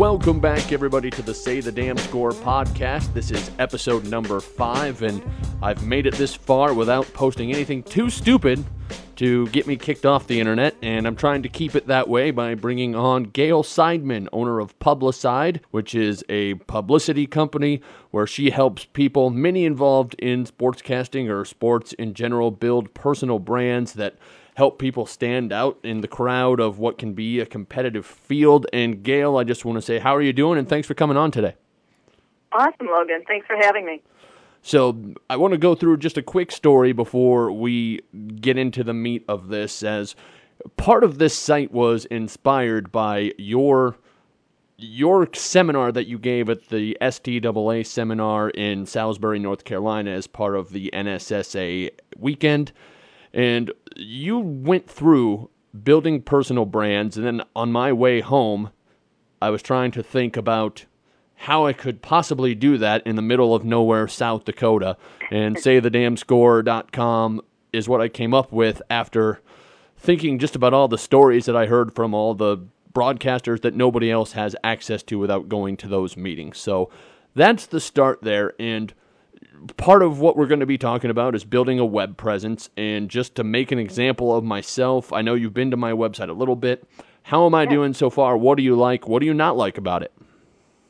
Welcome 0.00 0.40
back, 0.40 0.72
everybody, 0.72 1.10
to 1.10 1.20
the 1.20 1.34
Say 1.34 1.60
the 1.60 1.70
Damn 1.70 1.98
Score 1.98 2.30
podcast. 2.30 3.12
This 3.12 3.30
is 3.30 3.50
episode 3.58 4.06
number 4.06 4.40
five, 4.40 5.02
and 5.02 5.22
I've 5.62 5.84
made 5.84 6.06
it 6.06 6.14
this 6.14 6.34
far 6.34 6.72
without 6.72 7.12
posting 7.12 7.52
anything 7.52 7.82
too 7.82 8.08
stupid 8.08 8.64
to 9.16 9.46
get 9.48 9.66
me 9.66 9.76
kicked 9.76 10.06
off 10.06 10.26
the 10.26 10.40
internet, 10.40 10.74
and 10.80 11.06
I'm 11.06 11.16
trying 11.16 11.42
to 11.42 11.50
keep 11.50 11.74
it 11.74 11.86
that 11.88 12.08
way 12.08 12.30
by 12.30 12.54
bringing 12.54 12.94
on 12.94 13.24
Gail 13.24 13.62
Seidman, 13.62 14.26
owner 14.32 14.58
of 14.58 14.76
Publicide, 14.78 15.60
which 15.70 15.94
is 15.94 16.24
a 16.30 16.54
publicity 16.54 17.26
company 17.26 17.82
where 18.10 18.26
she 18.26 18.48
helps 18.48 18.86
people, 18.86 19.28
many 19.28 19.66
involved 19.66 20.14
in 20.14 20.46
sportscasting 20.46 21.28
or 21.28 21.44
sports 21.44 21.92
in 21.92 22.14
general, 22.14 22.50
build 22.50 22.94
personal 22.94 23.38
brands 23.38 23.92
that 23.92 24.14
help 24.56 24.78
people 24.78 25.06
stand 25.06 25.52
out 25.52 25.78
in 25.82 26.00
the 26.00 26.08
crowd 26.08 26.60
of 26.60 26.78
what 26.78 26.98
can 26.98 27.14
be 27.14 27.40
a 27.40 27.46
competitive 27.46 28.06
field. 28.06 28.66
And 28.72 29.02
Gail, 29.02 29.36
I 29.36 29.44
just 29.44 29.64
want 29.64 29.76
to 29.76 29.82
say, 29.82 29.98
how 29.98 30.14
are 30.14 30.22
you 30.22 30.32
doing? 30.32 30.58
And 30.58 30.68
thanks 30.68 30.86
for 30.86 30.94
coming 30.94 31.16
on 31.16 31.30
today. 31.30 31.54
Awesome, 32.52 32.86
Logan. 32.86 33.22
Thanks 33.26 33.46
for 33.46 33.56
having 33.56 33.86
me. 33.86 34.02
So, 34.62 35.14
I 35.30 35.36
want 35.36 35.52
to 35.52 35.58
go 35.58 35.74
through 35.74 35.96
just 35.98 36.18
a 36.18 36.22
quick 36.22 36.52
story 36.52 36.92
before 36.92 37.50
we 37.50 38.00
get 38.40 38.58
into 38.58 38.84
the 38.84 38.92
meat 38.92 39.24
of 39.26 39.48
this, 39.48 39.82
as 39.82 40.14
part 40.76 41.02
of 41.02 41.16
this 41.16 41.38
site 41.38 41.72
was 41.72 42.04
inspired 42.06 42.92
by 42.92 43.32
your 43.38 43.96
your 44.82 45.28
seminar 45.34 45.92
that 45.92 46.06
you 46.06 46.18
gave 46.18 46.48
at 46.48 46.68
the 46.70 46.96
STAA 47.02 47.82
seminar 47.84 48.48
in 48.50 48.86
Salisbury, 48.86 49.38
North 49.38 49.64
Carolina, 49.64 50.10
as 50.10 50.26
part 50.26 50.56
of 50.56 50.70
the 50.70 50.90
NSSA 50.94 51.90
weekend. 52.16 52.72
And 53.32 53.72
you 53.96 54.38
went 54.38 54.88
through 54.88 55.50
building 55.84 56.22
personal 56.22 56.64
brands, 56.64 57.16
and 57.16 57.26
then 57.26 57.42
on 57.54 57.70
my 57.70 57.92
way 57.92 58.20
home, 58.20 58.70
I 59.40 59.50
was 59.50 59.62
trying 59.62 59.90
to 59.92 60.02
think 60.02 60.36
about 60.36 60.84
how 61.34 61.64
I 61.64 61.72
could 61.72 62.02
possibly 62.02 62.54
do 62.54 62.76
that 62.78 63.06
in 63.06 63.16
the 63.16 63.22
middle 63.22 63.54
of 63.54 63.64
nowhere, 63.64 64.06
South 64.08 64.44
Dakota. 64.44 64.96
And 65.30 65.56
saythedamnscore.com 65.56 67.40
is 67.72 67.88
what 67.88 68.00
I 68.00 68.08
came 68.08 68.34
up 68.34 68.52
with 68.52 68.82
after 68.90 69.40
thinking 69.96 70.38
just 70.38 70.56
about 70.56 70.74
all 70.74 70.88
the 70.88 70.98
stories 70.98 71.46
that 71.46 71.56
I 71.56 71.66
heard 71.66 71.94
from 71.94 72.14
all 72.14 72.34
the 72.34 72.58
broadcasters 72.92 73.62
that 73.62 73.74
nobody 73.74 74.10
else 74.10 74.32
has 74.32 74.56
access 74.64 75.02
to 75.04 75.18
without 75.18 75.48
going 75.48 75.76
to 75.78 75.88
those 75.88 76.16
meetings. 76.16 76.58
So 76.58 76.90
that's 77.34 77.66
the 77.66 77.80
start 77.80 78.22
there. 78.22 78.54
And 78.58 78.92
part 79.76 80.02
of 80.02 80.20
what 80.20 80.36
we're 80.36 80.46
going 80.46 80.60
to 80.60 80.66
be 80.66 80.78
talking 80.78 81.10
about 81.10 81.34
is 81.34 81.44
building 81.44 81.78
a 81.78 81.84
web 81.84 82.16
presence. 82.16 82.70
And 82.76 83.08
just 83.08 83.34
to 83.36 83.44
make 83.44 83.72
an 83.72 83.78
example 83.78 84.34
of 84.34 84.44
myself, 84.44 85.12
I 85.12 85.22
know 85.22 85.34
you've 85.34 85.54
been 85.54 85.70
to 85.70 85.76
my 85.76 85.92
website 85.92 86.28
a 86.28 86.34
little 86.34 86.56
bit. 86.56 86.84
How 87.24 87.46
am 87.46 87.54
I 87.54 87.66
doing 87.66 87.92
so 87.94 88.10
far? 88.10 88.36
What 88.36 88.56
do 88.56 88.62
you 88.62 88.74
like? 88.74 89.06
What 89.06 89.20
do 89.20 89.26
you 89.26 89.34
not 89.34 89.56
like 89.56 89.78
about 89.78 90.02
it? 90.02 90.12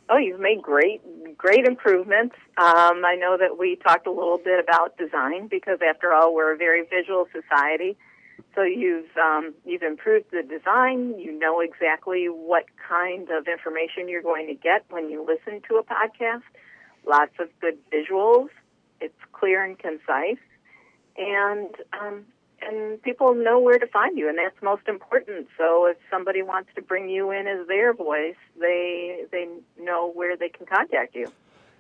Oh, 0.09 0.17
you've 0.17 0.41
made 0.41 0.63
great, 0.63 1.01
great 1.37 1.67
improvements. 1.67 2.35
Um, 2.57 3.05
I 3.05 3.17
know 3.19 3.37
that 3.39 3.59
we 3.59 3.77
talked 3.77 4.07
a 4.07 4.11
little 4.11 4.39
bit 4.39 4.59
about 4.63 4.97
design 4.97 5.49
because, 5.49 5.79
after 5.87 6.13
all, 6.13 6.35
we're 6.35 6.53
a 6.53 6.57
very 6.57 6.85
visual 6.87 7.27
society. 7.33 7.97
So 8.55 8.63
you've 8.63 9.17
um, 9.17 9.55
you've 9.65 9.83
improved 9.83 10.27
the 10.33 10.43
design. 10.43 11.19
You 11.19 11.39
know 11.39 11.61
exactly 11.61 12.27
what 12.27 12.65
kind 12.89 13.29
of 13.31 13.47
information 13.47 14.09
you're 14.09 14.23
going 14.23 14.47
to 14.49 14.55
get 14.55 14.85
when 14.91 15.11
you 15.11 15.25
listen 15.25 15.61
to 15.69 15.77
a 15.77 15.83
podcast. 15.83 16.43
Lots 17.07 17.33
of 17.39 17.49
good 17.61 17.79
visuals. 17.93 18.49
It's 19.01 19.15
clear 19.33 19.65
and 19.65 19.79
concise, 19.79 20.43
and 21.17 21.75
um, 22.01 22.25
and 22.63 23.03
people 23.03 23.35
know 23.35 23.59
where 23.59 23.79
to 23.79 23.87
find 23.87 24.19
you, 24.19 24.29
and 24.29 24.39
that's 24.39 24.61
most 24.63 24.87
important. 24.89 25.49
So 25.57 25.87
if 25.87 25.97
somebody 26.11 26.43
wants 26.43 26.71
to 26.75 26.83
bring 26.83 27.09
you 27.09 27.31
in 27.31 27.47
as 27.47 27.67
their 27.67 27.95
voice, 27.95 28.37
they 28.59 29.25
they 29.33 29.49
know 29.81 30.11
where 30.13 30.37
they 30.37 30.49
can 30.49 30.67
contact 30.67 31.15
you. 31.15 31.31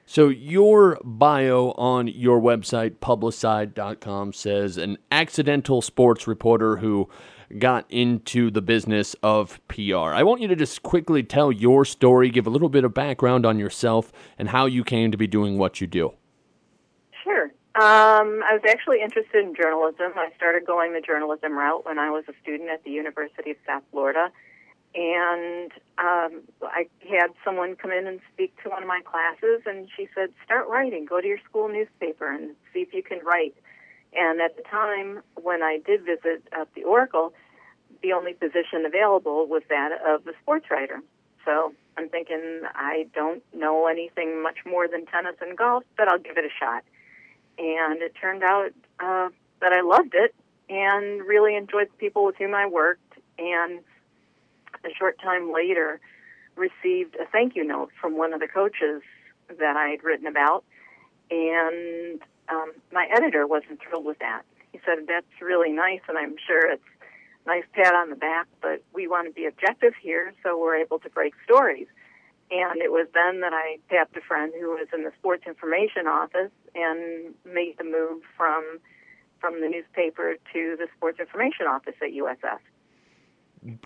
So 0.07 0.29
your 0.29 0.99
bio 1.05 1.71
on 1.73 2.09
your 2.09 2.41
website, 2.41 2.97
publicide.com, 3.01 4.33
says 4.33 4.77
an 4.77 4.99
accidental 5.13 5.83
sports 5.83 6.27
reporter 6.27 6.79
who 6.79 7.09
got 7.59 7.87
into 7.89 8.51
the 8.51 8.63
business 8.63 9.15
of 9.23 9.61
PR. 9.69 10.13
I 10.13 10.23
want 10.23 10.41
you 10.41 10.49
to 10.49 10.57
just 10.57 10.83
quickly 10.83 11.23
tell 11.23 11.53
your 11.53 11.85
story, 11.85 12.31
give 12.31 12.47
a 12.47 12.51
little 12.51 12.69
bit 12.69 12.85
of 12.85 12.93
background 12.93 13.47
on 13.47 13.59
yourself, 13.59 14.11
and 14.37 14.49
how 14.49 14.67
you 14.67 14.83
came 14.83 15.13
to 15.13 15.17
be 15.17 15.27
doing 15.27 15.59
what 15.59 15.81
you 15.81 15.87
do. 15.87 16.15
Um, 17.77 18.43
I 18.43 18.59
was 18.59 18.63
actually 18.69 19.01
interested 19.01 19.45
in 19.45 19.55
journalism. 19.55 20.11
I 20.17 20.31
started 20.37 20.67
going 20.67 20.93
the 20.93 21.01
journalism 21.01 21.57
route 21.57 21.87
when 21.87 22.01
I 22.01 22.11
was 22.11 22.25
a 22.29 22.33
student 22.43 22.69
at 22.69 22.83
the 22.83 22.91
University 22.91 23.53
of 23.53 23.59
South 23.65 23.85
Florida. 23.93 24.33
And 24.93 25.71
um, 25.97 26.43
I 26.63 26.89
had 27.09 27.31
someone 27.45 27.77
come 27.77 27.93
in 27.93 28.09
and 28.09 28.19
speak 28.35 28.61
to 28.65 28.71
one 28.71 28.83
of 28.83 28.89
my 28.89 29.03
classes, 29.05 29.63
and 29.67 29.89
she 29.97 30.09
said, 30.17 30.31
Start 30.45 30.67
writing. 30.67 31.05
Go 31.05 31.21
to 31.21 31.27
your 31.29 31.39
school 31.49 31.69
newspaper 31.69 32.29
and 32.29 32.57
see 32.75 32.81
if 32.81 32.93
you 32.93 33.05
can 33.05 33.21
write. 33.25 33.55
And 34.15 34.41
at 34.41 34.57
the 34.57 34.65
time 34.65 35.23
when 35.41 35.63
I 35.63 35.79
did 35.87 36.01
visit 36.03 36.43
at 36.51 36.75
the 36.75 36.83
Oracle, 36.83 37.33
the 38.03 38.13
only 38.15 38.33
position 38.33 38.85
available 38.85 39.47
was 39.47 39.63
that 39.69 39.93
of 40.05 40.27
a 40.27 40.33
sports 40.43 40.67
writer. 40.73 41.01
So 41.45 41.73
I'm 41.97 42.09
thinking, 42.09 42.63
I 42.75 43.07
don't 43.15 43.45
know 43.55 43.87
anything 43.87 44.43
much 44.43 44.59
more 44.67 44.89
than 44.89 45.07
tennis 45.07 45.37
and 45.41 45.57
golf, 45.57 45.85
but 45.97 46.09
I'll 46.09 46.19
give 46.19 46.37
it 46.37 46.45
a 46.45 46.51
shot 46.59 46.83
and 47.61 48.01
it 48.01 48.15
turned 48.21 48.43
out 48.43 48.73
uh, 49.01 49.29
that 49.61 49.73
I 49.73 49.83
loved 49.83 50.15
it 50.15 50.35
and 50.69 51.23
really 51.23 51.55
enjoyed 51.55 51.89
the 51.89 51.97
people 51.99 52.25
with 52.25 52.37
whom 52.37 52.55
I 52.55 52.67
worked. 52.67 53.19
And 53.39 53.81
a 54.85 54.89
short 54.99 55.21
time 55.21 55.53
later, 55.53 56.01
received 56.57 57.17
a 57.17 57.27
thank 57.31 57.55
you 57.55 57.65
note 57.65 57.91
from 58.01 58.17
one 58.17 58.33
of 58.33 58.41
the 58.41 58.49
coaches 58.49 59.03
that 59.59 59.77
I 59.77 59.89
had 59.89 60.05
written 60.05 60.27
about, 60.27 60.65
and 61.31 62.21
um, 62.49 62.73
my 62.93 63.09
editor 63.11 63.47
wasn't 63.47 63.81
thrilled 63.83 64.05
with 64.05 64.19
that. 64.21 64.43
He 64.73 64.81
said, 64.85 65.07
"That's 65.07 65.27
really 65.41 65.73
nice, 65.73 66.01
and 66.09 66.17
I'm 66.17 66.37
sure 66.47 66.71
it's 66.71 66.83
nice 67.47 67.65
pat 67.73 67.95
on 67.95 68.11
the 68.11 68.17
back, 68.17 68.47
but 68.61 68.83
we 68.93 69.09
want 69.09 69.27
to 69.27 69.33
be 69.33 69.47
objective 69.47 69.95
here, 70.01 70.33
so 70.43 70.59
we're 70.59 70.77
able 70.77 70.99
to 71.01 71.11
break 71.11 71.35
stories." 71.45 71.87
And 72.51 72.83
it 72.83 72.91
was 72.91 73.07
then 73.15 73.41
that 73.41 73.53
I 73.53 73.79
tapped 73.89 74.17
a 74.17 74.21
friend 74.21 74.53
who 74.59 74.71
was 74.71 74.89
in 74.93 75.05
the 75.05 75.13
sports 75.19 75.45
information 75.47 76.07
office 76.09 76.51
and 76.75 77.35
made 77.45 77.77
the 77.79 77.85
move 77.85 78.23
from 78.37 78.79
from 79.41 79.61
the 79.63 79.69
newspaper 79.69 80.35
to 80.53 80.77
the 80.79 80.87
sports 80.97 81.19
information 81.19 81.67
office 81.67 81.95
at 82.03 82.11
USF. 82.11 82.59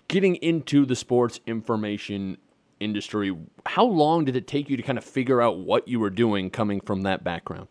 Getting 0.09 0.35
into 0.37 0.85
the 0.85 0.97
sports 0.97 1.41
information 1.47 2.39
industry, 2.81 3.37
how 3.67 3.85
long 3.85 4.25
did 4.25 4.35
it 4.35 4.49
take 4.49 4.69
you 4.69 4.77
to 4.77 4.83
kind 4.83 4.99
of 4.99 5.05
figure 5.05 5.41
out 5.41 5.59
what 5.59 5.87
you 5.87 6.01
were 6.01 6.11
doing 6.11 6.51
coming 6.51 6.81
from 6.81 7.03
that 7.03 7.23
background? 7.23 7.69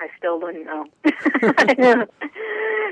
I 0.00 0.08
still 0.18 0.38
don't 0.38 0.64
know. 0.64 0.84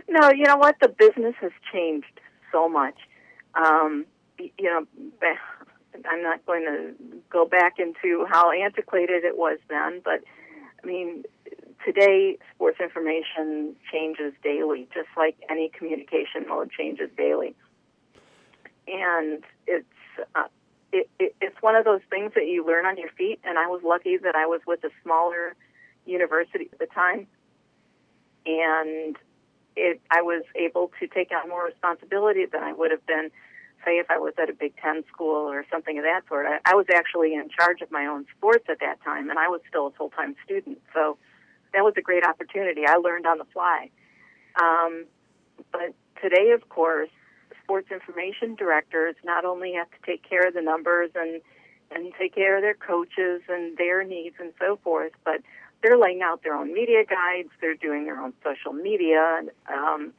no, 0.09 0.31
you 0.31 0.45
know 0.45 0.57
what? 0.57 0.77
The 0.81 0.89
business 0.89 1.35
has 1.41 1.53
changed 1.73 2.21
so 2.51 2.69
much. 2.69 2.97
Um, 3.55 4.07
you 4.39 4.65
know, 4.65 4.87
I'm 6.11 6.23
not 6.23 6.45
going 6.47 6.65
to 6.65 6.95
go 7.31 7.47
back 7.47 7.79
into 7.79 8.27
how 8.29 8.51
antiquated 8.51 9.25
it 9.25 9.37
was 9.37 9.59
then, 9.69 10.01
but 10.05 10.23
I 10.83 10.87
mean, 10.87 11.25
today 11.85 12.39
sports 12.55 12.79
information 12.81 13.75
changes 13.91 14.33
daily, 14.43 14.89
just 14.95 15.09
like 15.17 15.37
any 15.49 15.71
communication 15.71 16.47
mode 16.49 16.71
changes 16.71 17.11
daily. 17.17 17.55
And 18.87 19.43
it's 19.67 19.87
uh, 20.35 20.45
it, 20.93 21.09
it, 21.19 21.35
it's 21.41 21.57
one 21.61 21.75
of 21.75 21.85
those 21.85 22.03
things 22.11 22.33
that 22.35 22.47
you 22.47 22.67
learn 22.67 22.87
on 22.87 22.97
your 22.97 23.09
feet. 23.11 23.41
And 23.45 23.59
I 23.59 23.67
was 23.67 23.83
lucky 23.85 24.17
that 24.19 24.35
I 24.35 24.47
was 24.47 24.61
with 24.67 24.85
a 24.85 24.91
smaller 25.03 25.55
university 26.07 26.69
at 26.73 26.79
the 26.79 26.87
time, 26.87 27.27
and 28.47 29.17
it 29.77 30.01
I 30.11 30.23
was 30.23 30.45
able 30.55 30.91
to 31.01 31.07
take 31.07 31.31
on 31.33 31.49
more 31.49 31.65
responsibility 31.65 32.47
than 32.47 32.63
I 32.63 32.73
would 32.73 32.91
have 32.91 33.05
been 33.07 33.31
say 33.85 33.99
if 33.99 34.11
I 34.11 34.19
was 34.19 34.35
at 34.41 34.51
a 34.51 34.53
Big 34.53 34.75
Ten 34.77 35.05
school 35.13 35.51
or 35.51 35.65
something 35.71 35.99
of 35.99 36.05
that 36.05 36.23
sort. 36.29 36.47
I, 36.47 36.59
I 36.65 36.75
was 36.75 36.87
actually 36.95 37.35
in 37.35 37.49
charge 37.49 37.81
of 37.81 37.91
my 37.91 38.07
own 38.07 38.27
sports 38.37 38.65
at 38.69 38.81
that 38.81 39.03
time, 39.03 39.31
and 39.31 39.39
I 39.39 39.49
was 39.49 39.61
still 39.69 39.89
a 39.89 39.91
full 39.93 40.11
time 40.11 40.35
student. 40.45 40.81
So 40.93 41.17
that 41.73 41.85
was 41.85 41.95
a 41.97 42.03
great 42.03 42.25
opportunity. 42.25 42.83
I 42.87 42.97
learned 42.97 43.27
on 43.27 43.39
the 43.39 43.47
fly. 43.53 43.91
Um, 44.61 45.07
but 45.73 45.95
today, 46.23 46.51
of 46.51 46.69
course, 46.69 47.11
sports 47.63 47.91
information 47.91 48.55
directors 48.55 49.17
not 49.25 49.45
only 49.45 49.73
have 49.73 49.91
to 49.91 49.97
take 50.05 50.29
care 50.29 50.47
of 50.47 50.55
the 50.55 50.63
numbers 50.63 51.11
and 51.15 51.41
and 51.91 52.13
take 52.19 52.35
care 52.35 52.57
of 52.57 52.63
their 52.63 52.75
coaches 52.75 53.43
and 53.49 53.77
their 53.77 54.03
needs 54.05 54.37
and 54.41 54.53
so 54.59 54.79
forth. 54.83 55.13
But 55.25 55.43
they're 55.83 55.99
laying 55.99 56.23
out 56.23 56.43
their 56.43 56.55
own 56.55 56.73
media 56.73 57.05
guides. 57.05 57.51
They're 57.61 57.75
doing 57.75 58.05
their 58.05 58.19
own 58.19 58.33
social 58.43 58.73
media. 58.73 59.43
Um, 59.73 60.13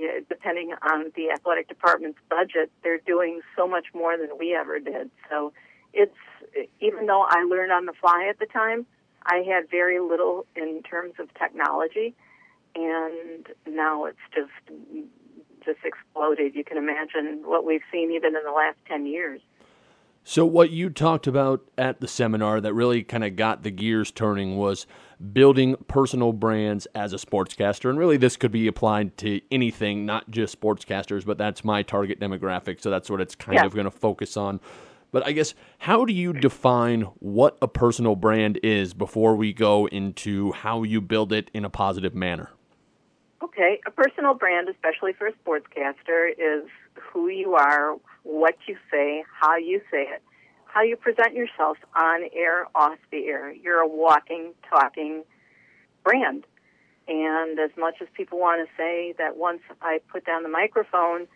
yeah, 0.00 0.20
depending 0.28 0.72
on 0.90 1.12
the 1.14 1.30
athletic 1.30 1.68
department's 1.68 2.18
budget, 2.30 2.70
they're 2.82 2.98
doing 2.98 3.40
so 3.54 3.68
much 3.68 3.86
more 3.94 4.16
than 4.16 4.30
we 4.38 4.54
ever 4.54 4.78
did. 4.78 5.10
So 5.28 5.52
it's 5.92 6.16
even 6.80 7.06
though 7.06 7.26
I 7.28 7.44
learned 7.44 7.70
on 7.70 7.84
the 7.84 7.92
fly 7.92 8.26
at 8.30 8.38
the 8.38 8.46
time, 8.46 8.86
I 9.26 9.44
had 9.46 9.70
very 9.70 10.00
little 10.00 10.46
in 10.56 10.82
terms 10.82 11.14
of 11.18 11.28
technology, 11.34 12.14
and 12.74 13.46
now 13.68 14.06
it's 14.06 14.24
just 14.34 14.78
just 15.64 15.80
exploded. 15.84 16.54
You 16.54 16.64
can 16.64 16.78
imagine 16.78 17.42
what 17.44 17.66
we've 17.66 17.84
seen 17.92 18.10
even 18.12 18.34
in 18.34 18.42
the 18.42 18.52
last 18.52 18.78
ten 18.88 19.04
years. 19.04 19.42
So, 20.22 20.44
what 20.44 20.70
you 20.70 20.90
talked 20.90 21.26
about 21.26 21.62
at 21.78 22.00
the 22.00 22.06
seminar 22.06 22.60
that 22.60 22.74
really 22.74 23.02
kind 23.02 23.24
of 23.24 23.36
got 23.36 23.62
the 23.62 23.70
gears 23.70 24.10
turning 24.10 24.56
was 24.56 24.86
building 25.32 25.76
personal 25.88 26.32
brands 26.32 26.86
as 26.94 27.12
a 27.12 27.16
sportscaster. 27.16 27.88
And 27.88 27.98
really, 27.98 28.16
this 28.16 28.36
could 28.36 28.52
be 28.52 28.66
applied 28.66 29.16
to 29.18 29.40
anything, 29.50 30.04
not 30.04 30.30
just 30.30 30.60
sportscasters, 30.60 31.24
but 31.24 31.38
that's 31.38 31.64
my 31.64 31.82
target 31.82 32.20
demographic. 32.20 32.80
So, 32.80 32.90
that's 32.90 33.10
what 33.10 33.20
it's 33.20 33.34
kind 33.34 33.56
Yeah. 33.56 33.64
of 33.64 33.74
going 33.74 33.86
to 33.86 33.90
focus 33.90 34.36
on. 34.36 34.60
But 35.10 35.26
I 35.26 35.32
guess, 35.32 35.54
how 35.78 36.04
do 36.04 36.12
you 36.12 36.32
define 36.32 37.02
what 37.18 37.58
a 37.60 37.66
personal 37.66 38.14
brand 38.14 38.60
is 38.62 38.94
before 38.94 39.34
we 39.34 39.52
go 39.52 39.88
into 39.88 40.52
how 40.52 40.84
you 40.84 41.00
build 41.00 41.32
it 41.32 41.50
in 41.52 41.64
a 41.64 41.70
positive 41.70 42.14
manner? 42.14 42.50
Okay, 43.42 43.80
a 43.86 43.90
personal 43.90 44.34
brand, 44.34 44.68
especially 44.68 45.12
for 45.14 45.26
a 45.26 45.32
sportscaster, 45.32 46.30
is 46.38 46.68
who 46.94 47.26
you 47.28 47.54
are, 47.56 47.96
what 48.22 48.56
you 48.66 48.76
say, 48.90 49.24
how 49.40 49.56
you 49.56 49.80
say 49.90 50.02
it, 50.02 50.22
how 50.66 50.82
you 50.82 50.96
present 50.96 51.34
yourself 51.34 51.78
on 51.96 52.22
air, 52.34 52.66
off 52.74 52.98
the 53.10 53.26
air. 53.26 53.52
You're 53.52 53.80
a 53.80 53.88
walking, 53.88 54.52
talking 54.68 55.24
brand. 56.04 56.44
And 57.08 57.58
as 57.58 57.70
much 57.76 57.96
as 58.00 58.08
people 58.14 58.38
want 58.38 58.66
to 58.66 58.72
say 58.76 59.14
that 59.18 59.36
once 59.36 59.62
I 59.82 60.00
put 60.12 60.24
down 60.24 60.42
the 60.42 60.48
microphone, 60.48 61.26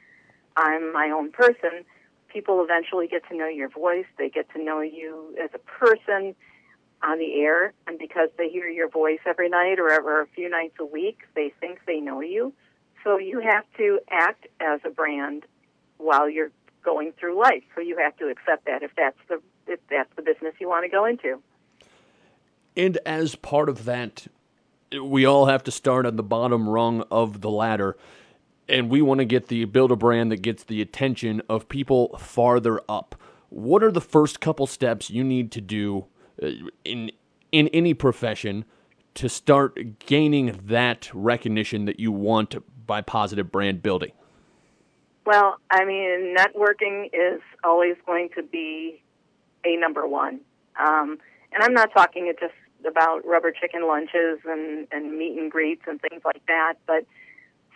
I'm 0.57 0.93
my 0.93 1.11
own 1.11 1.33
person, 1.33 1.85
people 2.29 2.63
eventually 2.63 3.09
get 3.09 3.27
to 3.29 3.37
know 3.37 3.49
your 3.49 3.69
voice. 3.69 4.07
They 4.19 4.29
get 4.29 4.51
to 4.53 4.63
know 4.63 4.81
you 4.81 5.35
as 5.43 5.51
a 5.55 5.59
person 5.59 6.35
on 7.03 7.19
the 7.19 7.41
air. 7.41 7.73
And 7.87 7.99
because 7.99 8.29
they 8.39 8.49
hear 8.49 8.69
your 8.69 8.89
voice 8.89 9.21
every 9.27 9.49
night 9.49 9.79
or 9.79 9.91
ever 9.91 10.21
a 10.21 10.27
few 10.27 10.49
nights 10.49 10.77
a 10.79 10.85
week, 10.85 11.21
they 11.35 11.53
think 11.61 11.81
they 11.87 12.01
know 12.01 12.21
you. 12.21 12.53
So 13.03 13.19
you 13.19 13.41
have 13.41 13.65
to 13.77 14.01
act 14.11 14.47
as 14.61 14.81
a 14.85 14.91
brand 14.91 15.45
while 15.99 16.29
you're 16.29 16.51
going 16.85 17.13
through 17.19 17.41
life. 17.41 17.63
So 17.75 17.81
you 17.81 17.97
have 17.99 18.17
to 18.19 18.29
accept 18.29 18.67
that 18.67 18.83
if 18.83 18.91
that's 18.97 19.19
the 19.29 19.41
if 19.67 19.81
that's 19.89 20.15
the 20.17 20.23
business 20.23 20.55
you 20.61 20.69
want 20.69 20.85
to 20.85 20.91
go 20.91 21.05
into. 21.05 21.41
And 22.77 22.99
as 23.07 23.35
part 23.35 23.69
of 23.69 23.85
that, 23.85 24.27
we 25.03 25.25
all 25.25 25.47
have 25.47 25.63
to 25.65 25.71
start 25.71 26.07
on 26.07 26.17
the 26.17 26.23
bottom 26.23 26.69
rung 26.69 27.03
of 27.11 27.41
the 27.41 27.51
ladder. 27.51 27.97
And 28.69 28.89
we 28.91 29.03
want 29.03 29.19
to 29.19 29.25
get 29.25 29.49
the 29.49 29.65
build 29.67 29.93
a 29.93 29.97
brand 29.97 30.31
that 30.33 30.43
gets 30.43 30.65
the 30.65 30.81
attention 30.81 31.43
of 31.49 31.69
people 31.69 32.17
farther 32.19 32.81
up. 32.89 33.15
What 33.51 33.83
are 33.83 33.93
the 33.93 34.01
first 34.01 34.41
couple 34.41 34.67
steps 34.67 35.11
you 35.11 35.23
need 35.23 35.53
to 35.53 35.61
do 35.61 36.07
uh, 36.43 36.49
in 36.85 37.11
in 37.53 37.69
any 37.69 37.95
profession 37.95 38.65
to 39.15 39.29
start 39.29 40.01
gaining 40.01 40.59
that 40.65 41.09
recognition 41.15 41.85
that 41.85 42.01
you 42.01 42.11
want 42.11 42.57
by 42.87 43.01
positive 43.01 43.53
brand 43.53 43.83
building? 43.83 44.13
Well, 45.27 45.57
I 45.71 45.85
mean, 45.85 46.37
networking 46.37 47.07
is 47.13 47.41
always 47.63 47.97
going 48.05 48.29
to 48.37 48.43
be 48.43 49.03
a 49.65 49.77
number 49.77 50.07
one. 50.07 50.41
Um, 50.79 51.19
and 51.53 51.63
I'm 51.63 51.73
not 51.73 51.93
talking 51.95 52.33
just 52.39 52.53
about 52.87 53.25
rubber 53.25 53.51
chicken 53.51 53.87
lunches 53.87 54.41
and, 54.45 54.87
and 54.93 55.17
meet 55.17 55.39
and 55.39 55.51
greets 55.51 55.83
and 55.87 56.01
things 56.01 56.23
like 56.25 56.45
that, 56.47 56.75
but 56.87 57.07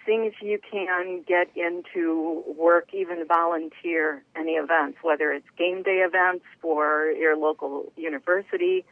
seeing 0.04 0.24
if 0.24 0.34
you 0.42 0.58
can 0.70 1.22
get 1.26 1.48
into 1.56 2.44
work, 2.56 2.88
even 2.92 3.26
volunteer 3.26 4.22
any 4.36 4.52
events, 4.52 4.98
whether 5.02 5.32
it's 5.32 5.46
game 5.56 5.82
day 5.82 6.04
events 6.06 6.44
for 6.60 7.10
your 7.12 7.36
local 7.36 7.90
university 7.96 8.84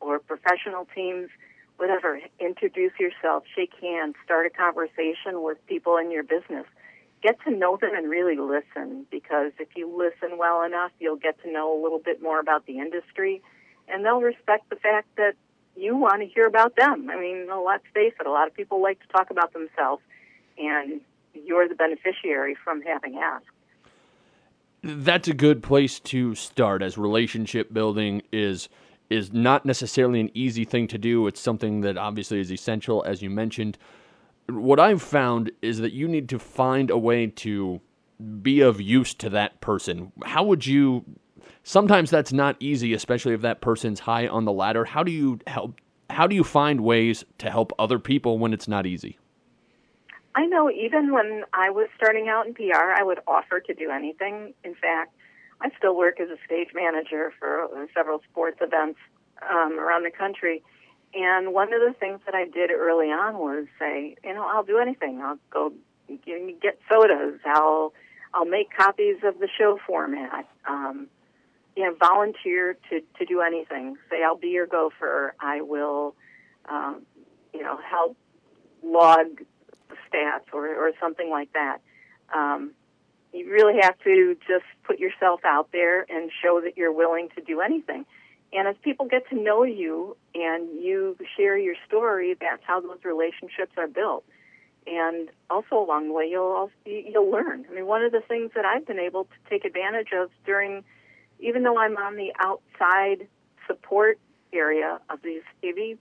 or 0.00 0.18
professional 0.18 0.86
teams, 0.94 1.30
whatever. 1.78 2.20
Introduce 2.38 2.92
yourself, 3.00 3.44
shake 3.54 3.72
hands, 3.80 4.16
start 4.24 4.46
a 4.46 4.50
conversation 4.50 5.42
with 5.42 5.58
people 5.66 5.96
in 5.96 6.10
your 6.10 6.22
business 6.22 6.66
get 7.22 7.38
to 7.44 7.50
know 7.50 7.78
them 7.80 7.94
and 7.94 8.10
really 8.10 8.36
listen 8.36 9.06
because 9.10 9.52
if 9.58 9.68
you 9.76 9.88
listen 9.96 10.38
well 10.38 10.62
enough, 10.62 10.90
you'll 10.98 11.16
get 11.16 11.40
to 11.42 11.50
know 11.50 11.78
a 11.78 11.78
little 11.80 12.00
bit 12.00 12.22
more 12.22 12.40
about 12.40 12.66
the 12.66 12.78
industry 12.78 13.42
and 13.88 14.04
they'll 14.04 14.20
respect 14.20 14.68
the 14.70 14.76
fact 14.76 15.08
that 15.16 15.34
you 15.76 15.96
want 15.96 16.20
to 16.20 16.26
hear 16.26 16.46
about 16.46 16.76
them. 16.76 17.08
I 17.10 17.18
mean, 17.18 17.48
let's 17.64 17.84
face 17.94 18.12
it, 18.20 18.26
a 18.26 18.30
lot 18.30 18.48
of 18.48 18.54
people 18.54 18.82
like 18.82 19.00
to 19.00 19.08
talk 19.08 19.30
about 19.30 19.52
themselves 19.52 20.02
and 20.58 21.00
you're 21.34 21.68
the 21.68 21.74
beneficiary 21.74 22.56
from 22.62 22.82
having 22.82 23.18
asked. 23.18 23.46
That's 24.82 25.28
a 25.28 25.34
good 25.34 25.62
place 25.62 26.00
to 26.00 26.34
start 26.34 26.82
as 26.82 26.98
relationship 26.98 27.72
building 27.72 28.22
is 28.32 28.68
is 29.10 29.30
not 29.30 29.66
necessarily 29.66 30.20
an 30.20 30.30
easy 30.32 30.64
thing 30.64 30.88
to 30.88 30.96
do. 30.96 31.26
It's 31.26 31.38
something 31.38 31.82
that 31.82 31.98
obviously 31.98 32.40
is 32.40 32.50
essential 32.50 33.04
as 33.06 33.20
you 33.20 33.28
mentioned. 33.28 33.76
What 34.48 34.80
I've 34.80 35.02
found 35.02 35.50
is 35.62 35.78
that 35.78 35.92
you 35.92 36.08
need 36.08 36.28
to 36.30 36.38
find 36.38 36.90
a 36.90 36.98
way 36.98 37.26
to 37.26 37.80
be 38.42 38.60
of 38.60 38.80
use 38.80 39.14
to 39.14 39.30
that 39.30 39.60
person. 39.60 40.12
How 40.24 40.44
would 40.44 40.66
you 40.66 41.04
sometimes 41.62 42.10
that's 42.10 42.32
not 42.32 42.56
easy, 42.60 42.92
especially 42.94 43.34
if 43.34 43.40
that 43.42 43.60
person's 43.60 44.00
high 44.00 44.26
on 44.26 44.44
the 44.44 44.52
ladder. 44.52 44.84
How 44.84 45.02
do 45.02 45.12
you 45.12 45.38
help 45.46 45.80
how 46.10 46.26
do 46.26 46.34
you 46.34 46.44
find 46.44 46.82
ways 46.82 47.24
to 47.38 47.50
help 47.50 47.72
other 47.78 47.98
people 47.98 48.38
when 48.38 48.52
it's 48.52 48.68
not 48.68 48.86
easy? 48.86 49.18
I 50.34 50.46
know 50.46 50.70
even 50.70 51.12
when 51.12 51.44
I 51.52 51.70
was 51.70 51.88
starting 51.96 52.28
out 52.28 52.46
in 52.46 52.54
PR, 52.54 52.92
I 52.96 53.02
would 53.02 53.20
offer 53.26 53.60
to 53.60 53.74
do 53.74 53.90
anything. 53.90 54.54
In 54.64 54.74
fact, 54.74 55.14
I 55.60 55.70
still 55.78 55.96
work 55.96 56.20
as 56.20 56.28
a 56.28 56.36
stage 56.44 56.68
manager 56.74 57.32
for 57.38 57.68
several 57.94 58.20
sports 58.30 58.58
events 58.60 58.98
um, 59.48 59.78
around 59.78 60.04
the 60.04 60.10
country. 60.10 60.62
And 61.14 61.52
one 61.52 61.72
of 61.72 61.80
the 61.80 61.94
things 61.98 62.20
that 62.24 62.34
I 62.34 62.44
did 62.44 62.70
early 62.70 63.08
on 63.08 63.36
was 63.36 63.66
say, 63.78 64.16
you 64.24 64.32
know, 64.32 64.46
I'll 64.46 64.62
do 64.62 64.78
anything. 64.78 65.20
I'll 65.22 65.38
go 65.50 65.72
get 66.08 66.78
sodas. 66.90 67.40
I'll 67.44 67.92
I'll 68.34 68.46
make 68.46 68.74
copies 68.74 69.16
of 69.22 69.38
the 69.38 69.48
show 69.58 69.78
format. 69.86 70.48
Um, 70.66 71.08
you 71.76 71.84
know, 71.84 71.94
volunteer 71.98 72.76
to 72.90 73.00
to 73.18 73.24
do 73.26 73.40
anything. 73.40 73.96
Say, 74.10 74.22
I'll 74.24 74.36
be 74.36 74.48
your 74.48 74.66
gopher. 74.66 75.34
I 75.38 75.60
will, 75.60 76.14
um, 76.68 77.02
you 77.52 77.62
know, 77.62 77.78
help 77.78 78.16
log 78.82 79.42
the 79.88 79.96
stats 80.10 80.52
or 80.52 80.66
or 80.66 80.92
something 80.98 81.28
like 81.30 81.52
that. 81.52 81.78
Um, 82.34 82.72
you 83.34 83.50
really 83.50 83.80
have 83.80 83.98
to 84.04 84.36
just 84.46 84.64
put 84.84 84.98
yourself 84.98 85.40
out 85.44 85.70
there 85.72 86.06
and 86.10 86.30
show 86.42 86.60
that 86.62 86.76
you're 86.76 86.92
willing 86.92 87.28
to 87.34 87.42
do 87.42 87.60
anything. 87.60 88.04
And 88.52 88.68
as 88.68 88.76
people 88.82 89.06
get 89.06 89.28
to 89.30 89.34
know 89.34 89.62
you 89.62 90.16
and 90.34 90.68
you 90.82 91.16
share 91.36 91.56
your 91.56 91.74
story, 91.86 92.36
that's 92.38 92.62
how 92.66 92.80
those 92.80 92.98
relationships 93.04 93.72
are 93.78 93.88
built. 93.88 94.24
And 94.86 95.28
also 95.48 95.78
along 95.78 96.08
the 96.08 96.12
way, 96.12 96.28
you'll 96.30 96.52
also, 96.52 96.72
you'll 96.84 97.30
learn. 97.30 97.64
I 97.70 97.74
mean, 97.74 97.86
one 97.86 98.02
of 98.02 98.12
the 98.12 98.20
things 98.20 98.50
that 98.54 98.64
I've 98.64 98.86
been 98.86 98.98
able 98.98 99.24
to 99.24 99.50
take 99.50 99.64
advantage 99.64 100.08
of 100.12 100.30
during, 100.44 100.84
even 101.40 101.62
though 101.62 101.78
I'm 101.78 101.96
on 101.96 102.16
the 102.16 102.32
outside 102.40 103.26
support 103.66 104.18
area 104.52 105.00
of 105.08 105.22
these 105.22 105.42
TV 105.62 105.96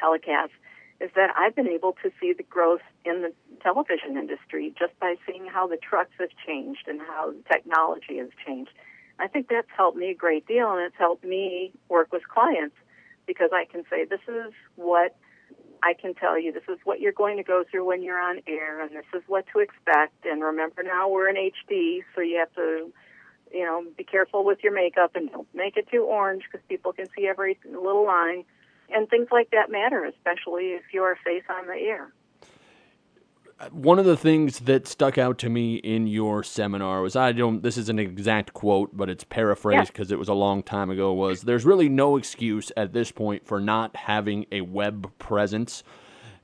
telecasts, 0.00 0.56
is 1.00 1.10
that 1.14 1.30
I've 1.36 1.54
been 1.54 1.68
able 1.68 1.92
to 2.02 2.10
see 2.20 2.32
the 2.32 2.42
growth 2.44 2.80
in 3.04 3.22
the 3.22 3.32
television 3.62 4.16
industry 4.16 4.74
just 4.78 4.98
by 5.00 5.16
seeing 5.26 5.46
how 5.46 5.66
the 5.66 5.76
trucks 5.76 6.12
have 6.18 6.30
changed 6.46 6.86
and 6.86 7.00
how 7.00 7.34
technology 7.50 8.18
has 8.18 8.28
changed. 8.46 8.70
I 9.18 9.26
think 9.26 9.48
that's 9.48 9.68
helped 9.76 9.96
me 9.96 10.10
a 10.10 10.14
great 10.14 10.46
deal, 10.46 10.70
and 10.70 10.80
it's 10.80 10.96
helped 10.96 11.24
me 11.24 11.72
work 11.88 12.12
with 12.12 12.22
clients 12.28 12.76
because 13.26 13.50
I 13.52 13.64
can 13.64 13.84
say, 13.90 14.04
this 14.04 14.20
is 14.28 14.52
what 14.76 15.16
I 15.82 15.94
can 15.94 16.14
tell 16.14 16.38
you, 16.40 16.52
this 16.52 16.62
is 16.68 16.78
what 16.84 17.00
you're 17.00 17.12
going 17.12 17.36
to 17.36 17.42
go 17.42 17.64
through 17.70 17.84
when 17.86 18.02
you're 18.02 18.18
on 18.18 18.40
air, 18.46 18.80
and 18.80 18.90
this 18.90 19.04
is 19.14 19.22
what 19.26 19.44
to 19.52 19.60
expect. 19.60 20.24
And 20.24 20.42
remember, 20.42 20.82
now 20.82 21.08
we're 21.08 21.28
in 21.28 21.36
HD, 21.36 22.04
so 22.14 22.20
you 22.20 22.38
have 22.38 22.52
to, 22.54 22.92
you 23.52 23.64
know, 23.64 23.84
be 23.96 24.04
careful 24.04 24.44
with 24.44 24.58
your 24.62 24.74
makeup 24.74 25.12
and 25.14 25.30
don't 25.30 25.48
make 25.54 25.76
it 25.76 25.88
too 25.90 26.04
orange 26.04 26.44
because 26.50 26.64
people 26.68 26.92
can 26.92 27.06
see 27.16 27.26
every 27.26 27.58
little 27.64 28.06
line. 28.06 28.44
And 28.90 29.08
things 29.08 29.28
like 29.30 29.50
that 29.50 29.70
matter, 29.70 30.04
especially 30.04 30.70
if 30.72 30.82
you're 30.92 31.16
face 31.24 31.44
on 31.50 31.66
the 31.66 31.74
air 31.74 32.12
one 33.72 33.98
of 33.98 34.04
the 34.04 34.16
things 34.16 34.60
that 34.60 34.86
stuck 34.86 35.18
out 35.18 35.38
to 35.38 35.48
me 35.48 35.76
in 35.76 36.06
your 36.06 36.44
seminar 36.44 37.02
was 37.02 37.16
I 37.16 37.32
don't 37.32 37.62
this 37.62 37.76
is 37.76 37.88
an 37.88 37.98
exact 37.98 38.52
quote 38.52 38.96
but 38.96 39.10
it's 39.10 39.24
paraphrased 39.24 39.92
because 39.92 40.12
it 40.12 40.18
was 40.18 40.28
a 40.28 40.34
long 40.34 40.62
time 40.62 40.90
ago 40.90 41.12
was 41.12 41.42
there's 41.42 41.64
really 41.64 41.88
no 41.88 42.16
excuse 42.16 42.70
at 42.76 42.92
this 42.92 43.10
point 43.10 43.46
for 43.46 43.60
not 43.60 43.96
having 43.96 44.46
a 44.52 44.60
web 44.60 45.10
presence. 45.18 45.82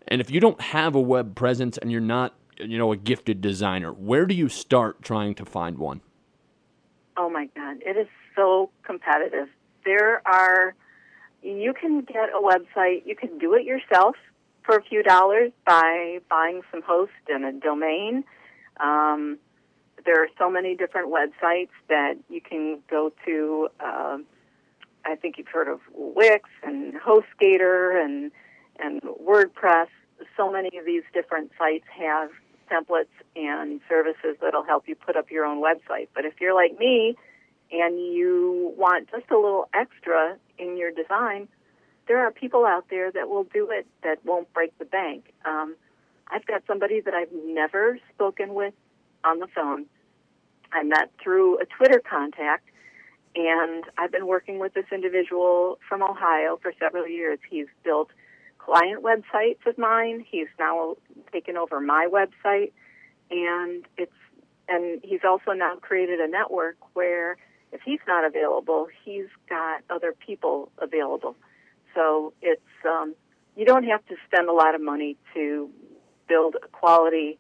And 0.08 0.20
if 0.20 0.30
you 0.30 0.40
don't 0.40 0.60
have 0.60 0.94
a 0.94 1.00
web 1.00 1.34
presence 1.34 1.78
and 1.78 1.92
you're 1.92 2.00
not 2.00 2.34
you 2.58 2.78
know 2.78 2.92
a 2.92 2.96
gifted 2.96 3.40
designer 3.40 3.92
where 3.92 4.26
do 4.26 4.34
you 4.34 4.48
start 4.48 5.02
trying 5.02 5.34
to 5.36 5.44
find 5.44 5.78
one? 5.78 6.00
Oh 7.16 7.30
my 7.30 7.46
god 7.54 7.76
it 7.86 7.96
is 7.96 8.08
so 8.34 8.70
competitive. 8.82 9.48
There 9.84 10.26
are, 10.26 10.74
you 11.42 11.74
can 11.74 12.00
get 12.00 12.30
a 12.30 12.40
website, 12.42 13.02
you 13.04 13.14
can 13.14 13.38
do 13.38 13.54
it 13.54 13.64
yourself 13.64 14.16
for 14.64 14.76
a 14.76 14.82
few 14.82 15.02
dollars 15.02 15.52
by 15.66 16.18
buying 16.28 16.62
some 16.70 16.82
host 16.82 17.12
and 17.28 17.44
a 17.44 17.52
domain. 17.52 18.24
Um, 18.80 19.38
there 20.04 20.22
are 20.22 20.28
so 20.38 20.50
many 20.50 20.74
different 20.74 21.12
websites 21.12 21.70
that 21.88 22.14
you 22.28 22.40
can 22.40 22.80
go 22.90 23.12
to. 23.24 23.68
Uh, 23.80 24.18
I 25.04 25.16
think 25.16 25.38
you've 25.38 25.48
heard 25.48 25.68
of 25.68 25.80
Wix 25.92 26.48
and 26.62 26.94
HostGator 26.94 28.02
and 28.02 28.30
and 28.78 29.00
WordPress. 29.02 29.88
So 30.36 30.50
many 30.50 30.76
of 30.78 30.84
these 30.84 31.02
different 31.12 31.52
sites 31.58 31.84
have 31.96 32.30
templates 32.70 33.06
and 33.36 33.80
services 33.88 34.36
that'll 34.40 34.64
help 34.64 34.88
you 34.88 34.94
put 34.94 35.16
up 35.16 35.30
your 35.30 35.44
own 35.44 35.62
website. 35.62 36.08
But 36.14 36.24
if 36.24 36.34
you're 36.40 36.54
like 36.54 36.78
me 36.78 37.16
and 37.70 37.98
you 37.98 38.72
want 38.76 39.10
just 39.10 39.30
a 39.30 39.36
little 39.36 39.68
extra 39.74 40.36
in 40.58 40.76
your 40.76 40.90
design, 40.90 41.48
there 42.06 42.24
are 42.26 42.30
people 42.30 42.64
out 42.66 42.86
there 42.90 43.10
that 43.10 43.28
will 43.28 43.44
do 43.44 43.70
it 43.70 43.86
that 44.02 44.24
won't 44.24 44.52
break 44.52 44.76
the 44.78 44.84
bank. 44.84 45.32
Um, 45.44 45.76
I've 46.28 46.46
got 46.46 46.62
somebody 46.66 47.00
that 47.00 47.14
I've 47.14 47.32
never 47.46 47.98
spoken 48.14 48.54
with 48.54 48.74
on 49.24 49.38
the 49.38 49.46
phone. 49.54 49.86
I 50.72 50.82
met 50.82 51.10
through 51.22 51.58
a 51.60 51.64
Twitter 51.66 52.00
contact, 52.08 52.68
and 53.36 53.84
I've 53.96 54.10
been 54.10 54.26
working 54.26 54.58
with 54.58 54.74
this 54.74 54.86
individual 54.92 55.78
from 55.88 56.02
Ohio 56.02 56.58
for 56.60 56.72
several 56.78 57.06
years. 57.06 57.38
He's 57.48 57.66
built 57.84 58.10
client 58.58 59.02
websites 59.02 59.64
of 59.66 59.78
mine. 59.78 60.24
He's 60.28 60.48
now 60.58 60.96
taken 61.32 61.56
over 61.56 61.80
my 61.80 62.08
website, 62.10 62.72
and 63.30 63.84
it's 63.96 64.12
and 64.66 65.00
he's 65.04 65.20
also 65.28 65.52
now 65.52 65.76
created 65.76 66.20
a 66.20 66.28
network 66.28 66.76
where 66.94 67.36
if 67.72 67.80
he's 67.84 68.00
not 68.06 68.24
available, 68.24 68.86
he's 69.04 69.26
got 69.48 69.82
other 69.90 70.14
people 70.26 70.70
available. 70.78 71.36
So 71.94 72.32
it's 72.42 72.60
um, 72.88 73.14
you 73.56 73.64
don't 73.64 73.84
have 73.84 74.04
to 74.06 74.16
spend 74.26 74.48
a 74.48 74.52
lot 74.52 74.74
of 74.74 74.80
money 74.80 75.16
to 75.34 75.70
build 76.28 76.56
a 76.62 76.68
quality, 76.68 77.38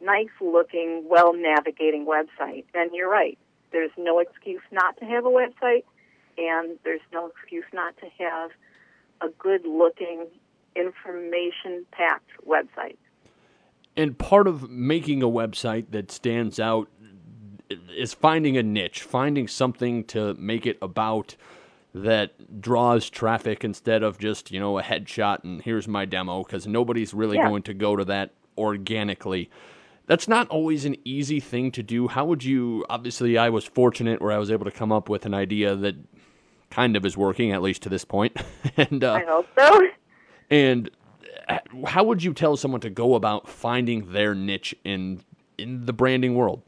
nice 0.00 0.28
looking, 0.40 1.04
well 1.08 1.34
navigating 1.34 2.06
website. 2.06 2.64
And 2.74 2.90
you're 2.92 3.10
right. 3.10 3.38
There's 3.70 3.90
no 3.96 4.18
excuse 4.18 4.62
not 4.70 4.96
to 4.98 5.04
have 5.04 5.24
a 5.24 5.30
website, 5.30 5.84
and 6.38 6.78
there's 6.84 7.00
no 7.12 7.28
excuse 7.28 7.64
not 7.72 7.96
to 7.98 8.06
have 8.18 8.50
a 9.20 9.28
good 9.38 9.64
looking, 9.66 10.26
information 10.76 11.86
packed 11.92 12.30
website. 12.46 12.96
And 13.96 14.18
part 14.18 14.46
of 14.46 14.70
making 14.70 15.22
a 15.22 15.28
website 15.28 15.86
that 15.90 16.10
stands 16.10 16.58
out 16.58 16.88
is 17.94 18.12
finding 18.14 18.56
a 18.56 18.62
niche, 18.62 19.02
finding 19.02 19.48
something 19.48 20.04
to 20.04 20.34
make 20.34 20.66
it 20.66 20.78
about 20.82 21.36
that 21.94 22.60
draws 22.60 23.10
traffic 23.10 23.64
instead 23.64 24.02
of 24.02 24.18
just, 24.18 24.50
you 24.50 24.58
know, 24.58 24.78
a 24.78 24.82
headshot 24.82 25.44
and 25.44 25.60
here's 25.62 25.86
my 25.86 26.04
demo 26.04 26.42
because 26.42 26.66
nobody's 26.66 27.12
really 27.12 27.36
Yeah. 27.36 27.48
going 27.48 27.62
to 27.64 27.74
go 27.74 27.96
to 27.96 28.04
that 28.06 28.32
organically. 28.56 29.50
That's 30.06 30.26
not 30.26 30.48
always 30.48 30.84
an 30.84 30.96
easy 31.04 31.38
thing 31.38 31.70
to 31.72 31.82
do. 31.82 32.08
How 32.08 32.24
would 32.24 32.42
you? 32.44 32.84
Obviously, 32.90 33.38
I 33.38 33.50
was 33.50 33.64
fortunate 33.64 34.20
where 34.20 34.32
I 34.32 34.38
was 34.38 34.50
able 34.50 34.64
to 34.64 34.70
come 34.70 34.90
up 34.90 35.08
with 35.08 35.26
an 35.26 35.32
idea 35.34 35.76
that 35.76 35.94
kind 36.70 36.96
of 36.96 37.04
is 37.06 37.16
working, 37.16 37.52
at 37.52 37.62
least 37.62 37.82
to 37.82 37.88
this 37.88 38.04
point. 38.04 38.36
and 38.76 39.04
uh, 39.04 39.12
I 39.12 39.24
hope 39.24 39.46
so. 39.56 39.80
and 40.50 40.90
uh, 41.48 41.58
how 41.86 42.02
would 42.04 42.22
you 42.22 42.34
tell 42.34 42.56
someone 42.56 42.80
to 42.80 42.90
go 42.90 43.14
about 43.14 43.48
finding 43.48 44.12
their 44.12 44.34
niche 44.34 44.74
in 44.84 45.20
in 45.58 45.86
the 45.86 45.92
branding 45.92 46.34
world? 46.34 46.62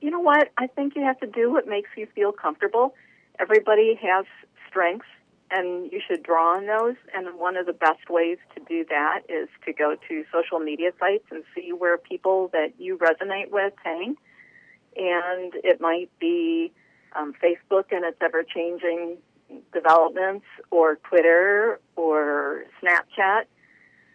you 0.00 0.10
know 0.10 0.20
what? 0.20 0.50
I 0.58 0.66
think 0.66 0.94
you 0.96 1.02
have 1.02 1.18
to 1.20 1.26
do 1.26 1.50
what 1.50 1.66
makes 1.66 1.88
you 1.96 2.06
feel 2.14 2.30
comfortable. 2.30 2.94
Everybody 3.38 3.98
has 4.02 4.24
strengths, 4.68 5.06
and 5.50 5.90
you 5.92 6.00
should 6.06 6.22
draw 6.22 6.56
on 6.56 6.66
those. 6.66 6.96
And 7.14 7.38
one 7.38 7.56
of 7.56 7.66
the 7.66 7.72
best 7.72 8.08
ways 8.08 8.38
to 8.54 8.62
do 8.68 8.84
that 8.88 9.22
is 9.28 9.48
to 9.66 9.72
go 9.72 9.96
to 10.08 10.24
social 10.32 10.58
media 10.58 10.90
sites 10.98 11.24
and 11.30 11.44
see 11.54 11.72
where 11.72 11.98
people 11.98 12.48
that 12.52 12.72
you 12.78 12.98
resonate 12.98 13.50
with 13.50 13.72
hang. 13.82 14.16
And 14.96 15.52
it 15.64 15.80
might 15.80 16.10
be 16.18 16.72
um, 17.16 17.34
Facebook 17.42 17.86
and 17.90 18.04
its 18.04 18.18
ever 18.20 18.42
changing 18.42 19.18
developments, 19.72 20.46
or 20.70 20.96
Twitter, 20.96 21.78
or 21.96 22.64
Snapchat 22.82 23.44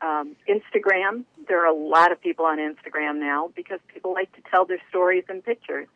um, 0.01 0.35
Instagram. 0.47 1.23
There 1.47 1.61
are 1.61 1.67
a 1.67 1.75
lot 1.75 2.11
of 2.11 2.21
people 2.21 2.45
on 2.45 2.57
Instagram 2.57 3.19
now 3.19 3.51
because 3.55 3.79
people 3.93 4.13
like 4.13 4.31
to 4.35 4.41
tell 4.49 4.65
their 4.65 4.81
stories 4.89 5.23
in 5.29 5.41
pictures. 5.41 5.88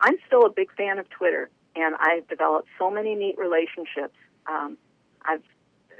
I'm 0.00 0.16
still 0.26 0.44
a 0.46 0.50
big 0.50 0.72
fan 0.76 0.98
of 0.98 1.08
Twitter, 1.10 1.50
and 1.76 1.94
I've 1.98 2.28
developed 2.28 2.68
so 2.78 2.90
many 2.90 3.14
neat 3.14 3.36
relationships. 3.38 4.16
Um, 4.46 4.76
I've 5.24 5.42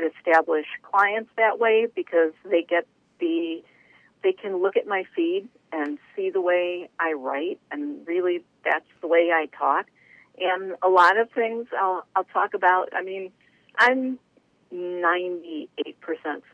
established 0.00 0.68
clients 0.82 1.30
that 1.36 1.58
way 1.58 1.86
because 1.94 2.32
they 2.44 2.62
get 2.62 2.86
the 3.20 3.62
they 4.22 4.32
can 4.32 4.62
look 4.62 4.76
at 4.76 4.86
my 4.86 5.04
feed 5.16 5.48
and 5.72 5.98
see 6.14 6.30
the 6.30 6.40
way 6.40 6.88
I 7.00 7.12
write, 7.12 7.58
and 7.70 8.06
really 8.06 8.44
that's 8.64 8.86
the 9.00 9.08
way 9.08 9.30
I 9.32 9.46
talk. 9.56 9.86
And 10.38 10.74
a 10.82 10.88
lot 10.88 11.18
of 11.18 11.30
things 11.30 11.66
I'll 11.78 12.06
I'll 12.14 12.24
talk 12.24 12.54
about. 12.54 12.90
I 12.92 13.02
mean, 13.02 13.32
I'm 13.78 14.18
98% 14.72 15.68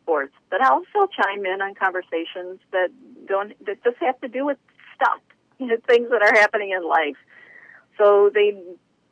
sports, 0.00 0.32
but 0.50 0.60
I'll 0.62 0.82
also 0.84 1.10
chime 1.16 1.46
in 1.46 1.62
on 1.62 1.74
conversations 1.74 2.60
that 2.72 2.88
don't 3.26 3.52
that 3.66 3.82
just 3.84 3.96
have 4.00 4.20
to 4.20 4.28
do 4.28 4.46
with 4.46 4.58
stuff, 4.94 5.20
you 5.58 5.66
know, 5.68 5.76
things 5.86 6.08
that 6.10 6.22
are 6.22 6.34
happening 6.34 6.70
in 6.70 6.86
life. 6.86 7.16
So 7.96 8.30
they 8.32 8.60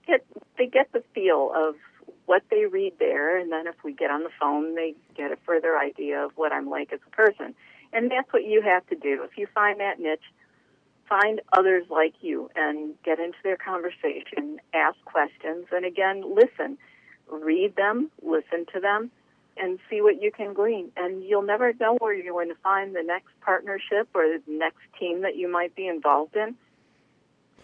get 0.07 0.25
they 0.59 0.67
get 0.67 0.93
the 0.93 1.03
feel 1.15 1.53
of 1.55 1.75
what 2.27 2.43
they 2.51 2.67
read 2.67 2.95
there, 2.99 3.39
and 3.39 3.53
then 3.53 3.67
if 3.67 3.77
we 3.85 3.93
get 3.93 4.11
on 4.11 4.23
the 4.23 4.31
phone, 4.41 4.75
they 4.75 4.95
get 5.17 5.31
a 5.31 5.37
further 5.47 5.79
idea 5.79 6.25
of 6.25 6.33
what 6.35 6.53
I'm 6.53 6.69
like 6.69 6.93
as 6.93 7.01
a 7.07 7.11
person. 7.11 7.55
And 7.93 8.11
that's 8.11 8.33
what 8.33 8.45
you 8.45 8.63
have 8.63 8.87
to 8.89 8.97
do. 8.97 9.23
If 9.23 9.39
you 9.39 9.47
find 9.55 9.79
that 9.79 10.01
niche, 10.01 10.25
find 11.09 11.41
others 11.53 11.85
like 11.89 12.15
you 12.21 12.51
and 12.57 12.95
get 13.05 13.21
into 13.21 13.39
their 13.45 13.57
conversation, 13.57 14.61
ask 14.75 14.97
questions, 15.05 15.67
and 15.71 15.85
again, 15.85 16.25
listen 16.35 16.79
read 17.31 17.77
them, 17.77 18.11
listen 18.23 18.67
to 18.75 18.81
them, 18.81 19.11
and 19.57 19.79
see 19.89 20.01
what 20.01 20.21
you 20.21 20.31
can 20.31 20.53
glean. 20.53 20.91
And 20.97 21.25
you'll 21.25 21.43
never 21.43 21.73
know 21.81 21.97
where 21.99 22.15
you're 22.15 22.33
going 22.33 22.49
to 22.49 22.61
find 22.63 22.95
the 22.95 23.03
next 23.03 23.29
partnership 23.41 24.09
or 24.15 24.23
the 24.27 24.43
next 24.47 24.81
team 24.99 25.23
that 25.23 25.37
you 25.37 25.51
might 25.51 25.75
be 25.75 25.87
involved 25.87 26.37
in. 26.37 26.55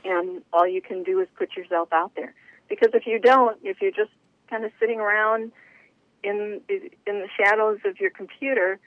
And 0.04 0.42
all 0.52 0.66
you 0.66 0.82
can 0.82 1.02
do 1.02 1.20
is 1.20 1.28
put 1.36 1.56
yourself 1.56 1.88
out 1.92 2.12
there. 2.16 2.34
Because 2.68 2.90
if 2.94 3.06
you 3.06 3.18
don't, 3.18 3.58
if 3.62 3.80
you're 3.80 3.90
just 3.92 4.10
kind 4.48 4.64
of 4.64 4.72
sitting 4.80 5.00
around 5.00 5.52
in 6.24 6.60
in 6.68 6.90
the 7.06 7.28
shadows 7.36 7.78
of 7.84 8.00
your 8.00 8.10
computer, 8.10 8.78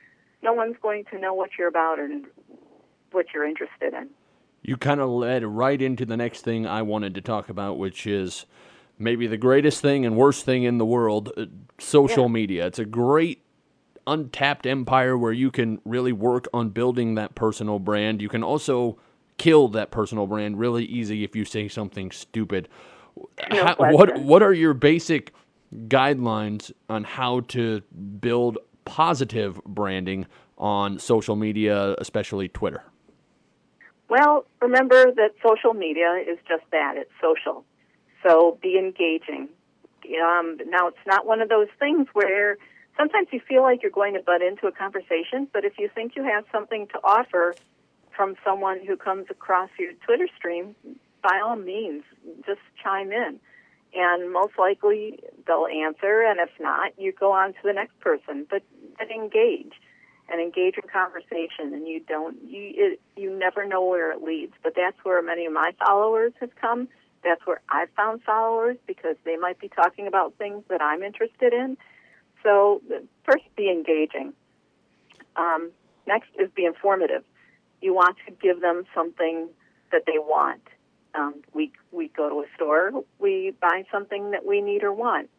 no 0.42 0.54
one's 0.54 0.76
going 0.82 1.06
to 1.12 1.20
know 1.20 1.34
what 1.34 1.52
you're 1.58 1.68
about 1.68 2.00
and 2.00 2.26
what 3.12 3.28
you're 3.34 3.46
interested 3.46 3.94
in. 3.94 4.10
You 4.62 4.78
kind 4.78 5.00
of 5.00 5.10
led 5.10 5.44
right 5.44 5.82
into 5.82 6.06
the 6.06 6.18
next 6.18 6.42
thing 6.42 6.66
I 6.66 6.82
wanted 6.82 7.14
to 7.16 7.22
talk 7.22 7.50
about, 7.50 7.78
which 7.78 8.08
is 8.08 8.46
maybe 8.98 9.28
the 9.28 9.38
greatest 9.38 9.82
thing 9.82 10.06
and 10.06 10.16
worst 10.16 10.46
thing 10.46 10.64
in 10.64 10.78
the 10.78 10.86
world 10.86 11.32
uh, 11.38 11.46
social 11.80 12.24
Yeah. 12.24 12.30
media. 12.30 12.66
It's 12.68 12.80
a 12.80 12.86
great 12.86 13.44
untapped 14.08 14.66
empire 14.66 15.18
where 15.18 15.32
you 15.34 15.52
can 15.52 15.80
really 15.86 16.14
work 16.14 16.48
on 16.54 16.70
building 16.70 17.16
that 17.16 17.36
personal 17.36 17.80
brand. 17.80 18.22
You 18.22 18.30
can 18.30 18.44
also 18.44 18.98
kill 19.38 19.68
that 19.70 19.92
personal 19.92 20.28
brand 20.28 20.58
really 20.60 20.86
easy 20.86 21.24
if 21.24 21.36
you 21.36 21.46
say 21.46 21.68
something 21.68 22.12
stupid. 22.12 22.70
No 23.52 23.66
How- 23.66 23.76
what 23.92 24.18
what 24.20 24.44
are 24.44 24.54
your 24.54 24.74
basic 24.74 25.34
guidelines 25.88 26.72
on 26.90 27.04
how 27.04 27.42
to 27.42 27.82
build 28.20 28.58
positive 28.86 29.62
branding 29.64 30.26
on 30.58 31.00
social 31.00 31.36
media, 31.36 31.96
especially 31.98 32.48
Twitter? 32.48 32.84
Well, 34.08 34.46
remember 34.62 35.12
that 35.12 35.32
social 35.46 35.74
media 35.74 36.24
is 36.28 36.38
just 36.48 36.64
that 36.72 36.96
it's 36.98 37.12
social. 37.22 37.66
So 38.24 38.58
be 38.62 38.78
engaging. 38.78 39.50
Um, 40.24 40.58
now, 40.68 40.88
it's 40.88 40.98
not 41.08 41.26
one 41.26 41.42
of 41.42 41.50
those 41.50 41.68
things 41.80 42.08
where 42.14 42.58
sometimes 42.98 43.28
you 43.32 43.40
feel 43.48 43.64
like 43.64 43.82
you're 43.82 43.92
going 43.92 44.14
to 44.14 44.20
butt 44.22 44.42
into 44.42 44.68
a 44.68 44.72
conversation, 44.72 45.48
but 45.52 45.66
if 45.66 45.74
you 45.80 45.90
think 45.94 46.16
you 46.16 46.24
have 46.24 46.46
something 46.52 46.88
to 46.88 47.00
offer 47.04 47.56
from 48.16 48.36
someone 48.44 48.80
who 48.86 48.98
comes 48.98 49.28
across 49.30 49.70
your 49.78 49.94
Twitter 50.06 50.28
stream, 50.38 50.76
by 51.22 51.42
all 51.44 51.56
means, 51.56 52.04
just 52.46 52.62
chime 52.82 53.12
in. 53.12 53.40
And 53.94 54.32
most 54.32 54.54
likely 54.60 55.20
they'll 55.48 55.68
answer, 55.68 56.22
and 56.22 56.40
if 56.40 56.50
not, 56.60 56.92
you 56.98 57.14
go 57.14 57.32
on 57.32 57.54
to 57.54 57.60
the 57.64 57.74
next 57.74 58.00
person. 58.00 58.46
But, 58.50 58.64
but 58.98 59.10
engage 59.10 59.74
and 60.30 60.42
engage 60.42 60.76
in 60.76 60.90
conversation 60.90 61.74
and 61.74 61.88
you 61.88 62.00
don't 62.00 62.36
you 62.50 62.74
it, 62.76 63.02
you 63.16 63.30
never 63.30 63.66
know 63.66 63.86
where 63.86 64.12
it 64.12 64.24
leads. 64.24 64.54
But 64.64 64.74
that's 64.76 64.98
where 65.04 65.22
many 65.22 65.46
of 65.46 65.54
my 65.54 65.72
followers 65.86 66.34
have 66.40 66.56
come. 66.56 66.88
That's 67.24 67.46
where 67.46 67.62
i've 67.70 67.90
found 67.96 68.24
followers 68.24 68.78
because 68.88 69.18
they 69.24 69.36
might 69.36 69.60
be 69.60 69.70
talking 69.70 70.08
about 70.08 70.34
things 70.38 70.64
that 70.70 70.82
i'm 70.82 71.04
interested 71.04 71.54
in. 71.54 71.78
So 72.44 72.82
first 73.24 73.44
be 73.56 73.70
engaging. 73.70 74.34
Um, 75.36 75.72
next 76.08 76.30
is 76.40 76.50
be 76.56 76.66
informative 76.66 77.24
you 77.82 77.94
want 77.94 78.18
to 78.28 78.32
give 78.34 78.62
them 78.62 78.84
something 78.94 79.50
that 79.92 80.04
they 80.08 80.18
want 80.18 80.62
Um, 81.14 81.36
we 81.54 81.72
we 81.92 82.10
go 82.10 82.30
to 82.30 82.36
a 82.42 82.46
store, 82.56 82.92
we 83.20 83.54
buy 83.62 83.86
something 83.92 84.32
that 84.32 84.46
we 84.46 84.62
need 84.62 84.84
or 84.84 84.92
want, 84.94 85.30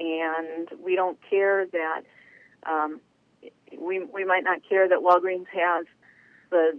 and 0.00 0.68
we 0.82 0.96
don't 0.96 1.18
care 1.28 1.66
that 1.66 2.02
um, 2.64 3.00
we 3.78 4.04
we 4.04 4.24
might 4.24 4.44
not 4.44 4.60
care 4.68 4.88
that 4.88 5.00
Walgreens 5.00 5.46
has 5.52 5.86
the 6.50 6.78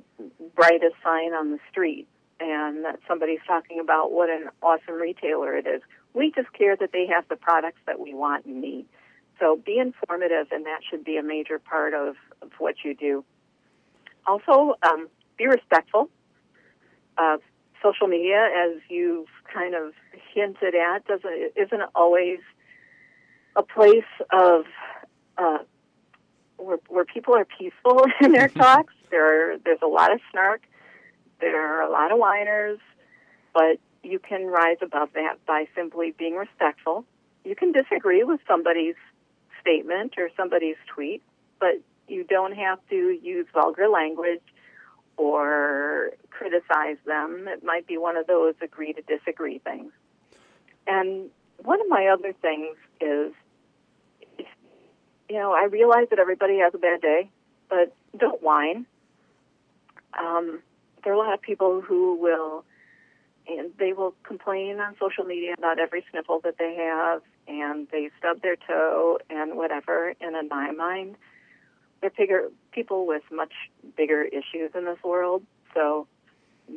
brightest 0.55 0.95
sign 1.03 1.33
on 1.33 1.51
the 1.51 1.59
street 1.69 2.07
and 2.39 2.85
that 2.85 2.99
somebody's 3.07 3.39
talking 3.45 3.79
about 3.79 4.11
what 4.11 4.29
an 4.29 4.49
awesome 4.63 4.95
retailer 4.95 5.55
it 5.55 5.67
is. 5.67 5.81
We 6.13 6.31
just 6.31 6.51
care 6.53 6.75
that 6.75 6.91
they 6.91 7.05
have 7.07 7.27
the 7.29 7.35
products 7.35 7.81
that 7.85 7.99
we 7.99 8.13
want 8.13 8.45
and 8.45 8.61
need. 8.61 8.85
So 9.39 9.57
be 9.57 9.77
informative, 9.77 10.47
and 10.51 10.65
that 10.65 10.79
should 10.89 11.03
be 11.03 11.17
a 11.17 11.23
major 11.23 11.59
part 11.59 11.93
of, 11.93 12.15
of 12.41 12.49
what 12.57 12.75
you 12.83 12.95
do. 12.95 13.23
Also, 14.29 14.75
um, 14.83 15.09
be 15.39 15.47
respectful. 15.47 16.07
of 17.17 17.41
social 17.81 18.07
media, 18.07 18.47
as 18.55 18.79
you've 18.87 19.27
kind 19.51 19.73
of 19.73 19.93
hinted 20.33 20.75
at, 20.75 21.03
doesn't 21.07 21.53
isn't 21.55 21.81
always 21.95 22.39
a 23.55 23.63
place 23.63 24.11
of 24.31 24.65
uh, 25.35 25.57
where, 26.57 26.77
where 26.89 27.05
people 27.05 27.33
are 27.33 27.45
peaceful 27.45 28.05
in 28.21 28.33
their 28.33 28.49
talks. 28.63 28.93
There, 29.09 29.57
there's 29.57 29.81
a 29.81 29.87
lot 29.87 30.13
of 30.13 30.19
snark. 30.29 30.61
There 31.41 31.59
are 31.59 31.81
a 31.81 31.89
lot 31.89 32.11
of 32.11 32.19
whiners, 32.19 32.79
but 33.51 33.79
you 34.03 34.19
can 34.19 34.45
rise 34.45 34.77
above 34.83 35.09
that 35.15 35.43
by 35.47 35.67
simply 35.75 36.13
being 36.15 36.35
respectful. 36.35 37.03
You 37.43 37.55
can 37.55 37.71
disagree 37.71 38.23
with 38.23 38.41
somebody's 38.47 38.99
statement 39.59 40.13
or 40.19 40.29
somebody's 40.37 40.75
tweet, 40.93 41.23
but 41.59 41.81
you 42.09 42.23
don't 42.23 42.53
have 42.53 42.79
to 42.89 43.17
use 43.21 43.45
vulgar 43.53 43.87
language 43.87 44.41
or 45.17 46.11
criticize 46.29 46.97
them. 47.05 47.47
It 47.47 47.63
might 47.63 47.87
be 47.87 47.97
one 47.97 48.15
of 48.17 48.27
those 48.27 48.55
agree 48.61 48.93
to 48.93 49.01
disagree 49.01 49.59
things. 49.59 49.91
And 50.87 51.29
one 51.63 51.81
of 51.81 51.87
my 51.89 52.07
other 52.07 52.33
things 52.41 52.77
is, 53.01 53.33
you 55.29 55.35
know, 55.35 55.51
I 55.51 55.65
realize 55.65 56.07
that 56.09 56.19
everybody 56.19 56.59
has 56.59 56.73
a 56.73 56.77
bad 56.77 57.01
day, 57.01 57.29
but 57.69 57.93
don't 58.17 58.41
whine. 58.41 58.85
Um, 60.17 60.61
there 61.03 61.13
are 61.13 61.15
a 61.15 61.19
lot 61.19 61.33
of 61.33 61.41
people 61.41 61.81
who 61.81 62.15
will 62.15 62.63
and 63.47 63.71
they 63.79 63.93
will 63.93 64.13
complain 64.23 64.79
on 64.79 64.95
social 64.99 65.23
media 65.23 65.55
about 65.57 65.79
every 65.79 66.05
sniffle 66.11 66.39
that 66.43 66.57
they 66.59 66.75
have 66.75 67.21
and 67.47 67.87
they 67.91 68.09
stub 68.19 68.41
their 68.41 68.55
toe 68.55 69.17
and 69.29 69.57
whatever 69.57 70.13
and 70.21 70.35
in 70.35 70.47
my 70.49 70.71
mind 70.71 71.15
they're 72.01 72.11
bigger 72.11 72.49
people 72.71 73.05
with 73.05 73.23
much 73.31 73.53
bigger 73.95 74.23
issues 74.23 74.71
in 74.75 74.85
this 74.85 74.97
world 75.03 75.43
so 75.73 76.07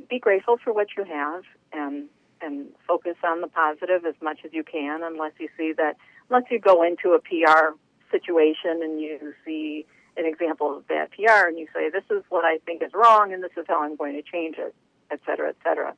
be 0.08 0.18
grateful 0.18 0.56
for 0.62 0.72
what 0.72 0.88
you 0.96 1.04
have 1.04 1.42
and 1.72 2.08
and 2.40 2.66
focus 2.88 3.14
on 3.24 3.40
the 3.40 3.46
positive 3.46 4.04
as 4.04 4.14
much 4.20 4.40
as 4.44 4.52
you 4.52 4.64
can 4.64 5.02
unless 5.02 5.32
you 5.38 5.48
see 5.56 5.72
that 5.72 5.96
unless 6.28 6.50
you 6.50 6.58
go 6.58 6.82
into 6.82 7.12
a 7.12 7.20
PR 7.20 7.74
situation 8.10 8.82
and 8.82 9.00
you 9.00 9.32
see 9.44 9.86
an 10.16 10.26
example 10.26 10.76
of 10.76 10.86
bad 10.86 11.10
PR 11.10 11.48
and 11.48 11.58
you 11.58 11.66
say, 11.74 11.90
this 11.90 12.04
is 12.10 12.22
what 12.28 12.44
I 12.44 12.58
think 12.66 12.82
is 12.82 12.90
wrong 12.94 13.32
and 13.32 13.42
this 13.42 13.52
is 13.56 13.64
how 13.68 13.82
I'm 13.82 13.96
going 13.96 14.14
to 14.14 14.22
change 14.22 14.56
it, 14.58 14.74
et 15.10 15.20
cetera, 15.26 15.48
et 15.48 15.56
cetera. 15.64 15.94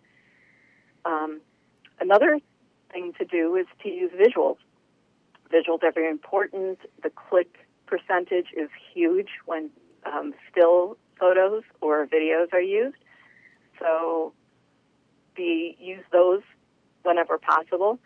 Um, 1.05 1.41
another 2.01 2.39
thing 2.93 3.13
to 3.19 3.25
do 3.25 3.57
is 3.57 3.67
to 3.83 3.89
use 3.89 4.13
visuals. 4.13 4.57
Visuals 5.53 5.83
are 5.83 5.93
very 5.93 6.11
important. 6.11 6.79
The 7.03 7.11
click 7.11 7.64
percentage 7.87 8.49
is 8.57 8.69
huge 8.93 9.29
when 9.47 9.71
um, 10.07 10.35
still 10.51 10.97
photos 11.19 11.63
or 11.81 12.07
videos 12.07 12.53
are 12.53 12.61
used. 12.61 12.97
So 13.79 14.33
be 15.35 15.77
use 15.81 16.05
those 16.13 16.43
whenever 17.03 17.39
possible. 17.39 17.99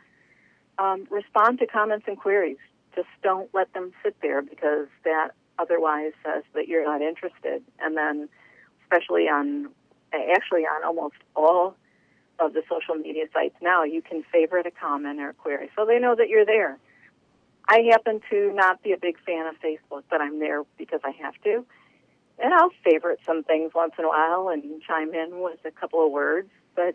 Um, 0.79 1.07
respond 1.11 1.59
to 1.61 1.67
comments 1.67 2.07
and 2.09 2.19
queries. 2.19 2.59
Just 2.95 3.09
don't 3.23 3.51
let 3.53 3.73
them 3.75 3.93
sit 4.03 4.17
there 4.23 4.43
because 4.43 4.87
that 5.05 5.31
otherwise 5.59 6.13
says 6.25 6.45
that 6.55 6.69
you're 6.69 6.85
not 6.85 7.03
interested. 7.03 7.63
And 7.81 7.97
then, 7.97 8.29
especially 8.83 9.25
on, 9.25 9.69
actually 10.13 10.63
on 10.63 10.85
almost 10.85 11.17
all 11.35 11.77
of 12.39 12.53
the 12.53 12.63
social 12.69 12.95
media 12.95 13.25
sites 13.33 13.57
now, 13.61 13.83
you 13.83 14.01
can 14.03 14.23
favorite 14.33 14.67
a 14.67 14.71
comment 14.71 15.21
or 15.21 15.31
a 15.31 15.35
query 15.35 15.71
so 15.77 15.85
they 15.85 15.99
know 15.99 16.15
that 16.15 16.29
you're 16.29 16.47
there. 16.47 16.79
I 17.69 17.83
happen 17.91 18.21
to 18.31 18.53
not 18.55 18.83
be 18.83 18.93
a 18.93 18.97
big 18.97 19.19
fan 19.25 19.47
of 19.47 19.55
Facebook, 19.61 20.05
but 20.11 20.21
I'm 20.21 20.39
there 20.41 20.63
because 20.79 21.01
I 21.05 21.11
have 21.23 21.35
to. 21.45 21.65
And 22.39 22.55
I'll 22.55 22.71
favorite 22.85 23.19
some 23.27 23.43
things 23.43 23.73
once 23.75 23.93
in 23.99 24.05
a 24.05 24.09
while 24.09 24.49
and 24.49 24.81
chime 24.83 25.13
in 25.13 25.41
with 25.41 25.59
a 25.65 25.71
couple 25.71 26.05
of 26.05 26.11
words, 26.11 26.49
but 26.75 26.95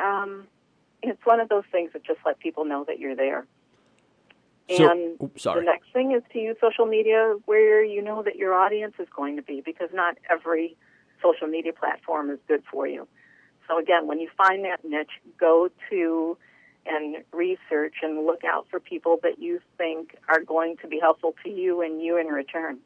um, 0.00 0.46
it's 1.02 1.24
one 1.24 1.40
of 1.40 1.48
those 1.48 1.64
things 1.72 1.92
that 1.94 2.04
just 2.04 2.20
let 2.24 2.38
people 2.38 2.64
know 2.64 2.84
that 2.86 2.98
you're 2.98 3.16
there. 3.16 3.46
So, 4.76 4.90
and 4.90 5.20
oops, 5.22 5.42
sorry. 5.42 5.60
the 5.60 5.66
next 5.66 5.90
thing 5.92 6.12
is 6.12 6.22
to 6.32 6.38
use 6.38 6.56
social 6.60 6.84
media 6.84 7.34
where 7.46 7.82
you 7.82 8.02
know 8.02 8.22
that 8.22 8.36
your 8.36 8.52
audience 8.52 8.94
is 8.98 9.08
going 9.16 9.36
to 9.36 9.42
be 9.42 9.62
because 9.64 9.88
not 9.94 10.18
every 10.30 10.76
social 11.22 11.46
media 11.46 11.72
platform 11.72 12.30
is 12.30 12.38
good 12.46 12.62
for 12.70 12.86
you. 12.86 13.08
So 13.66 13.78
again, 13.78 14.06
when 14.06 14.20
you 14.20 14.28
find 14.36 14.64
that 14.66 14.84
niche, 14.84 15.20
go 15.40 15.70
to 15.90 16.36
and 16.88 17.16
research 17.32 17.94
and 18.02 18.24
look 18.26 18.42
out 18.44 18.66
for 18.70 18.80
people 18.80 19.18
that 19.22 19.38
you 19.38 19.60
think 19.76 20.16
are 20.28 20.40
going 20.40 20.76
to 20.82 20.88
be 20.88 20.98
helpful 21.00 21.34
to 21.44 21.50
you 21.50 21.82
and 21.82 22.02
you 22.02 22.16
in 22.18 22.26
return. 22.26 22.78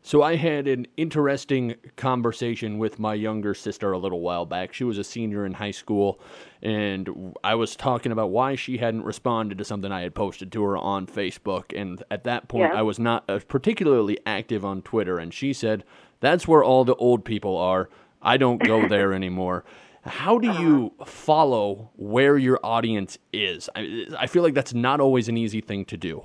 So 0.00 0.22
I 0.22 0.36
had 0.36 0.68
an 0.68 0.86
interesting 0.96 1.74
conversation 1.96 2.78
with 2.78 2.98
my 2.98 3.14
younger 3.14 3.52
sister 3.52 3.92
a 3.92 3.98
little 3.98 4.20
while 4.20 4.46
back. 4.46 4.72
She 4.72 4.84
was 4.84 4.96
a 4.96 5.04
senior 5.04 5.44
in 5.44 5.54
high 5.54 5.72
school, 5.72 6.20
and 6.62 7.34
I 7.42 7.56
was 7.56 7.74
talking 7.74 8.12
about 8.12 8.30
why 8.30 8.54
she 8.54 8.78
hadn't 8.78 9.02
responded 9.02 9.58
to 9.58 9.64
something 9.64 9.90
I 9.90 10.02
had 10.02 10.14
posted 10.14 10.52
to 10.52 10.62
her 10.62 10.76
on 10.76 11.06
Facebook. 11.06 11.78
And 11.78 12.02
at 12.10 12.24
that 12.24 12.48
point, 12.48 12.70
Yeah. 12.72 12.78
I 12.78 12.82
was 12.82 12.98
not 12.98 13.24
uh, 13.28 13.40
particularly 13.48 14.18
active 14.24 14.64
on 14.64 14.82
Twitter, 14.82 15.18
and 15.18 15.34
she 15.34 15.52
said, 15.52 15.84
"That's 16.20 16.46
where 16.46 16.62
all 16.62 16.84
the 16.84 16.94
old 16.94 17.24
people 17.24 17.56
are. 17.56 17.90
I 18.22 18.36
don't 18.36 18.62
go 18.62 18.88
there 18.88 19.12
anymore." 19.22 19.64
How 20.08 20.38
do 20.38 20.50
you 20.50 20.92
follow 21.04 21.90
where 21.96 22.36
your 22.36 22.58
audience 22.62 23.18
is? 23.32 23.68
I, 23.76 24.06
I 24.18 24.26
feel 24.26 24.42
like 24.42 24.54
that's 24.54 24.74
not 24.74 25.00
always 25.00 25.28
an 25.28 25.36
easy 25.36 25.60
thing 25.60 25.84
to 25.86 25.96
do. 25.96 26.24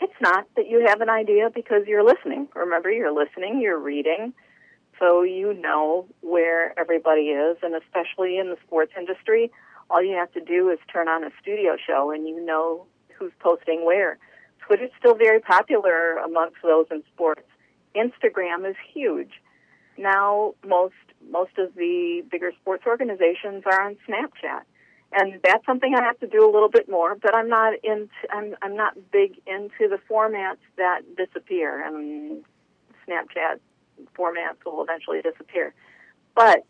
It's 0.00 0.20
not 0.20 0.46
that 0.56 0.68
you 0.68 0.84
have 0.86 1.00
an 1.00 1.10
idea 1.10 1.50
because 1.54 1.82
you're 1.86 2.04
listening. 2.04 2.48
Remember, 2.54 2.90
you're 2.90 3.12
listening, 3.14 3.60
you're 3.60 3.78
reading, 3.78 4.32
so 4.98 5.22
you 5.22 5.54
know 5.54 6.06
where 6.20 6.78
everybody 6.78 7.28
is, 7.28 7.56
and 7.62 7.74
especially 7.74 8.38
in 8.38 8.50
the 8.50 8.56
sports 8.66 8.92
industry, 8.98 9.50
all 9.90 10.02
you 10.02 10.14
have 10.16 10.32
to 10.32 10.40
do 10.40 10.70
is 10.70 10.78
turn 10.92 11.08
on 11.08 11.24
a 11.24 11.30
studio 11.40 11.76
show 11.84 12.10
and 12.10 12.26
you 12.26 12.44
know 12.44 12.86
who's 13.18 13.32
posting 13.40 13.84
where. 13.84 14.18
Twitter's 14.66 14.90
still 14.98 15.14
very 15.14 15.40
popular 15.40 16.16
amongst 16.16 16.56
those 16.62 16.86
in 16.90 17.02
sports. 17.14 17.46
Instagram 17.94 18.68
is 18.68 18.76
huge. 18.92 19.30
Now 19.98 20.54
most 20.66 20.94
most 21.30 21.58
of 21.58 21.74
the 21.74 22.22
bigger 22.30 22.52
sports 22.60 22.84
organizations 22.86 23.64
are 23.66 23.80
on 23.82 23.96
Snapchat 24.08 24.62
and 25.12 25.40
that's 25.42 25.64
something 25.64 25.94
I 25.94 26.02
have 26.02 26.18
to 26.20 26.26
do 26.26 26.44
a 26.44 26.50
little 26.50 26.68
bit 26.68 26.88
more. 26.88 27.14
But 27.14 27.34
I'm 27.34 27.48
not 27.48 27.74
into 27.82 28.10
I'm 28.32 28.54
I'm 28.62 28.76
not 28.76 28.94
big 29.10 29.38
into 29.46 29.88
the 29.88 29.98
formats 30.10 30.58
that 30.76 31.02
disappear, 31.16 31.84
and 31.84 32.44
Snapchat 33.06 33.60
formats 34.16 34.64
will 34.64 34.82
eventually 34.82 35.22
disappear. 35.22 35.74
But 36.34 36.64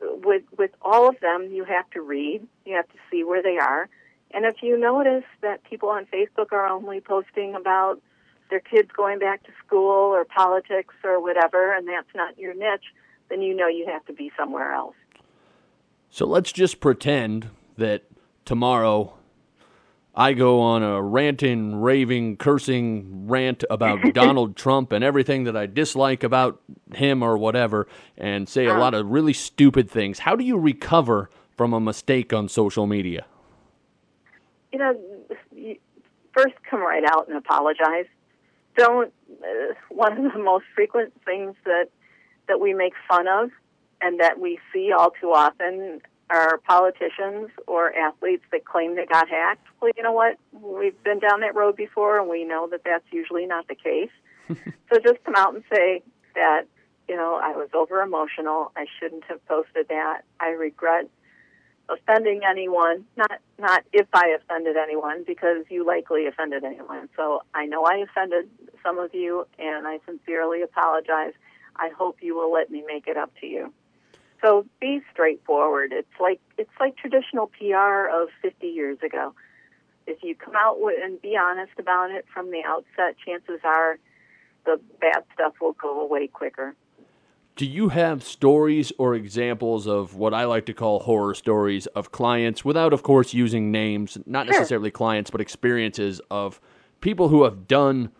with 0.00 0.42
with 0.58 0.72
all 0.82 1.08
of 1.08 1.20
them, 1.20 1.48
you 1.50 1.64
have 1.64 1.88
to 1.90 2.02
read, 2.02 2.46
you 2.64 2.74
have 2.76 2.88
to 2.88 2.98
see 3.10 3.24
where 3.24 3.42
they 3.42 3.58
are, 3.58 3.88
and 4.32 4.44
if 4.44 4.56
you 4.62 4.78
notice 4.78 5.24
that 5.40 5.62
people 5.64 5.88
on 5.88 6.06
Facebook 6.06 6.52
are 6.52 6.66
only 6.66 7.00
posting 7.00 7.54
about 7.54 8.00
their 8.50 8.60
kids 8.60 8.90
going 8.96 9.18
back 9.18 9.42
to 9.44 9.50
school 9.66 10.12
or 10.14 10.24
politics 10.24 10.94
or 11.02 11.20
whatever, 11.20 11.74
and 11.74 11.88
that's 11.88 12.14
not 12.14 12.38
your 12.38 12.54
niche, 12.54 12.84
then 13.28 13.42
you 13.42 13.54
know 13.54 13.68
you 13.68 13.86
have 13.86 14.04
to 14.06 14.12
be 14.12 14.30
somewhere 14.36 14.72
else. 14.72 14.96
So 16.10 16.26
let's 16.26 16.52
just 16.52 16.80
pretend 16.80 17.50
that 17.76 18.04
tomorrow 18.44 19.14
I 20.14 20.32
go 20.32 20.60
on 20.60 20.82
a 20.82 21.02
ranting, 21.02 21.76
raving, 21.80 22.36
cursing 22.36 23.26
rant 23.26 23.64
about 23.68 24.00
Donald 24.14 24.56
Trump 24.56 24.92
and 24.92 25.02
everything 25.02 25.44
that 25.44 25.56
I 25.56 25.66
dislike 25.66 26.22
about 26.22 26.60
him 26.94 27.22
or 27.22 27.36
whatever, 27.36 27.88
and 28.16 28.48
say 28.48 28.66
a 28.66 28.70
uh-huh. 28.70 28.80
lot 28.80 28.94
of 28.94 29.10
really 29.10 29.32
stupid 29.32 29.90
things. 29.90 30.20
How 30.20 30.36
do 30.36 30.44
you 30.44 30.56
recover 30.56 31.30
from 31.56 31.72
a 31.72 31.80
mistake 31.80 32.32
on 32.32 32.48
social 32.48 32.86
media? 32.86 33.26
you 34.74 34.80
know, 34.80 34.98
you 35.54 35.76
first 36.32 36.54
come 36.68 36.80
right 36.80 37.04
out 37.04 37.28
and 37.28 37.36
apologize. 37.36 38.06
Don't. 38.76 39.12
Uh, 39.42 39.74
one 39.90 40.26
of 40.26 40.32
the 40.32 40.38
most 40.38 40.64
frequent 40.74 41.12
things 41.24 41.54
that 41.64 41.88
that 42.48 42.60
we 42.60 42.74
make 42.74 42.92
fun 43.08 43.26
of 43.26 43.50
and 44.00 44.20
that 44.20 44.38
we 44.38 44.58
see 44.72 44.92
all 44.92 45.10
too 45.20 45.32
often 45.32 46.00
are 46.30 46.58
politicians 46.58 47.50
or 47.66 47.94
athletes 47.94 48.44
that 48.50 48.64
claim 48.64 48.96
they 48.96 49.06
got 49.06 49.28
hacked. 49.28 49.66
Well, 49.80 49.92
you 49.96 50.02
know 50.02 50.12
what? 50.12 50.36
We've 50.52 51.00
been 51.02 51.18
down 51.18 51.40
that 51.40 51.54
road 51.54 51.76
before, 51.76 52.18
and 52.18 52.28
we 52.28 52.44
know 52.44 52.68
that 52.70 52.82
that's 52.84 53.04
usually 53.10 53.46
not 53.46 53.68
the 53.68 53.74
case. 53.74 54.10
so 54.48 54.98
just 55.02 55.22
come 55.24 55.34
out 55.36 55.54
and 55.54 55.64
say 55.72 56.02
that 56.34 56.62
you 57.08 57.16
know 57.16 57.40
I 57.42 57.52
was 57.56 57.68
over 57.74 58.02
emotional. 58.02 58.72
I 58.76 58.86
shouldn't 58.98 59.24
have 59.24 59.44
posted 59.46 59.88
that. 59.88 60.22
I 60.40 60.48
regret 60.48 61.08
offending 61.88 62.40
anyone. 62.48 63.04
Not 63.16 63.40
not 63.58 63.84
if 63.92 64.06
I 64.12 64.36
offended 64.40 64.76
anyone, 64.76 65.24
because 65.26 65.64
you 65.70 65.86
likely 65.86 66.26
offended 66.26 66.64
anyone. 66.64 67.08
So 67.16 67.42
I 67.54 67.66
know 67.66 67.84
I 67.84 67.98
offended 67.98 68.48
some 68.82 68.98
of 68.98 69.14
you, 69.14 69.46
and 69.58 69.86
I 69.86 69.98
sincerely 70.06 70.62
apologize. 70.62 71.32
I 71.76 71.90
hope 71.96 72.18
you 72.20 72.36
will 72.36 72.52
let 72.52 72.70
me 72.70 72.84
make 72.86 73.06
it 73.06 73.16
up 73.16 73.32
to 73.40 73.46
you. 73.46 73.72
So 74.42 74.66
be 74.80 75.00
straightforward. 75.12 75.92
It's 75.92 76.20
like 76.20 76.40
it's 76.58 76.70
like 76.78 76.96
traditional 76.96 77.46
PR 77.46 78.08
of 78.12 78.28
50 78.42 78.66
years 78.66 78.98
ago. 79.02 79.34
If 80.06 80.22
you 80.22 80.34
come 80.34 80.54
out 80.54 80.80
with, 80.80 80.98
and 81.02 81.20
be 81.20 81.36
honest 81.36 81.72
about 81.78 82.10
it 82.10 82.26
from 82.32 82.50
the 82.50 82.62
outset, 82.62 83.16
chances 83.24 83.60
are 83.64 83.98
the 84.66 84.78
bad 85.00 85.24
stuff 85.32 85.54
will 85.60 85.72
go 85.72 86.00
away 86.00 86.26
quicker. 86.26 86.74
Do 87.56 87.66
you 87.66 87.90
have 87.90 88.24
stories 88.24 88.92
or 88.98 89.14
examples 89.14 89.86
of 89.86 90.16
what 90.16 90.34
I 90.34 90.44
like 90.44 90.66
to 90.66 90.74
call 90.74 90.98
horror 90.98 91.34
stories 91.34 91.86
of 91.88 92.10
clients, 92.10 92.64
without, 92.64 92.92
of 92.92 93.04
course, 93.04 93.32
using 93.32 93.70
names, 93.70 94.18
not 94.26 94.46
necessarily 94.46 94.90
clients, 94.90 95.30
but 95.30 95.40
experiences 95.40 96.20
of 96.32 96.60
people 97.00 97.28
who 97.28 97.44
have 97.44 97.68
done 97.68 98.10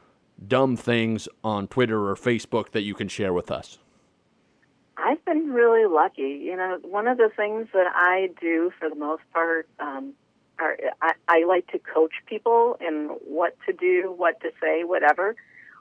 dumb 0.46 0.76
things 0.76 1.26
on 1.42 1.66
Twitter 1.66 2.08
or 2.08 2.14
Facebook 2.14 2.70
that 2.70 2.82
you 2.82 2.94
can 2.94 3.08
share 3.08 3.32
with 3.32 3.50
us? 3.50 3.78
I've 4.96 5.24
been 5.24 5.50
really 5.52 5.92
lucky. 5.92 6.40
You 6.44 6.56
know, 6.56 6.78
one 6.82 7.08
of 7.08 7.18
the 7.18 7.30
things 7.36 7.66
that 7.72 7.90
I 7.92 8.30
do 8.40 8.70
for 8.78 8.88
the 8.88 8.94
most 8.94 9.22
part, 9.32 9.68
um, 9.80 10.12
are 10.60 10.76
I, 11.02 11.14
I 11.26 11.44
like 11.44 11.66
to 11.72 11.80
coach 11.80 12.12
people 12.26 12.76
in 12.80 13.16
what 13.26 13.56
to 13.66 13.72
do, 13.72 14.14
what 14.16 14.40
to 14.42 14.52
say, 14.62 14.84
whatever. 14.84 15.34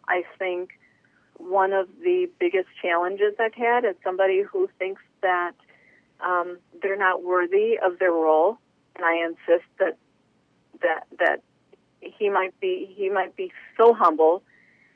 I 0.07 0.23
think 0.39 0.71
one 1.49 1.73
of 1.73 1.87
the 2.01 2.29
biggest 2.39 2.67
challenges 2.81 3.33
I've 3.39 3.53
had 3.53 3.85
is 3.85 3.95
somebody 4.03 4.41
who 4.41 4.69
thinks 4.79 5.01
that 5.21 5.53
um, 6.21 6.57
they're 6.81 6.97
not 6.97 7.23
worthy 7.23 7.77
of 7.83 7.99
their 7.99 8.11
role, 8.11 8.57
and 8.95 9.05
I 9.05 9.25
insist 9.25 9.67
that 9.79 9.97
that 10.81 11.05
that 11.19 11.41
he 12.01 12.29
might 12.29 12.59
be 12.59 12.93
he 12.95 13.09
might 13.09 13.35
be 13.35 13.51
so 13.77 13.93
humble 13.93 14.43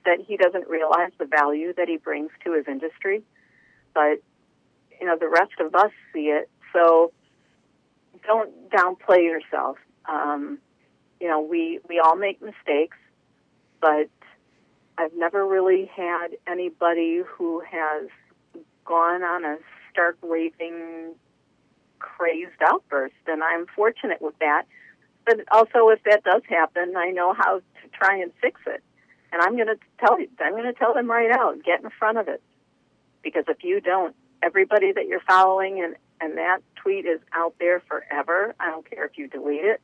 that 0.06 0.20
he 0.26 0.38
doesn't 0.38 0.68
realize 0.68 1.12
the 1.18 1.26
value 1.26 1.74
that 1.74 1.88
he 1.88 1.98
brings 1.98 2.32
to 2.44 2.54
his 2.54 2.66
industry 2.68 3.24
but 3.98 4.22
you 5.00 5.08
know 5.08 5.18
the 5.20 5.28
rest 5.28 5.54
of 5.60 5.74
us 5.74 5.92
see 6.14 6.28
it. 6.28 6.50
So 6.72 7.12
don't 8.26 8.70
downplay 8.70 9.24
yourself. 9.24 9.78
Um, 10.08 10.60
you 11.20 11.28
know 11.28 11.42
we 11.42 11.80
we 11.90 12.00
all 12.00 12.16
make 12.16 12.42
mistakes, 12.42 12.98
but 13.82 14.10
I've 14.98 15.14
never 15.16 15.46
really 15.46 15.90
had 15.96 16.30
anybody 16.48 17.22
who 17.26 17.62
has 17.62 18.10
gone 18.86 19.24
on 19.24 19.46
a 19.46 19.58
stark 19.92 20.18
raving 20.22 21.16
crazed 22.00 22.62
outburst, 22.62 23.16
and 23.28 23.44
I'm 23.44 23.66
fortunate 23.76 24.22
with 24.22 24.38
that. 24.40 24.64
But 25.26 25.42
also, 25.52 25.90
if 25.90 26.04
that 26.04 26.24
does 26.24 26.42
happen, 26.48 26.96
I 26.96 27.12
know 27.12 27.34
how 27.34 27.60
to 27.60 27.90
try 27.94 28.18
and 28.18 28.32
fix 28.42 28.62
it. 28.66 28.82
And 29.32 29.42
I'm 29.42 29.56
going 29.56 29.68
to 29.68 29.78
tell 30.00 30.20
you, 30.20 30.30
I'm 30.40 30.54
going 30.54 30.64
to 30.64 30.74
tell 30.74 30.94
them 30.94 31.10
right 31.10 31.32
out, 31.32 31.62
get 31.64 31.84
in 31.84 31.90
front 32.00 32.18
of 32.18 32.28
it 32.28 32.42
because 33.28 33.44
if 33.50 33.64
you 33.64 33.82
don't, 33.82 34.16
everybody 34.42 34.94
that 34.94 35.08
you're 35.08 35.22
following 35.28 35.82
and 35.84 35.96
and 36.20 36.38
that 36.38 36.60
tweet 36.76 37.06
is 37.06 37.20
out 37.34 37.54
there 37.60 37.82
forever. 37.82 38.56
I 38.60 38.72
don't 38.72 38.90
care 38.90 39.06
if 39.06 39.18
you 39.18 39.28
delete 39.28 39.66
it. 39.66 39.82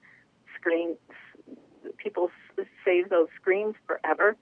Screen 0.59 0.95
people 1.97 2.31
save 2.85 3.09
those 3.09 3.27
screens 3.39 3.75
forever, 3.85 4.35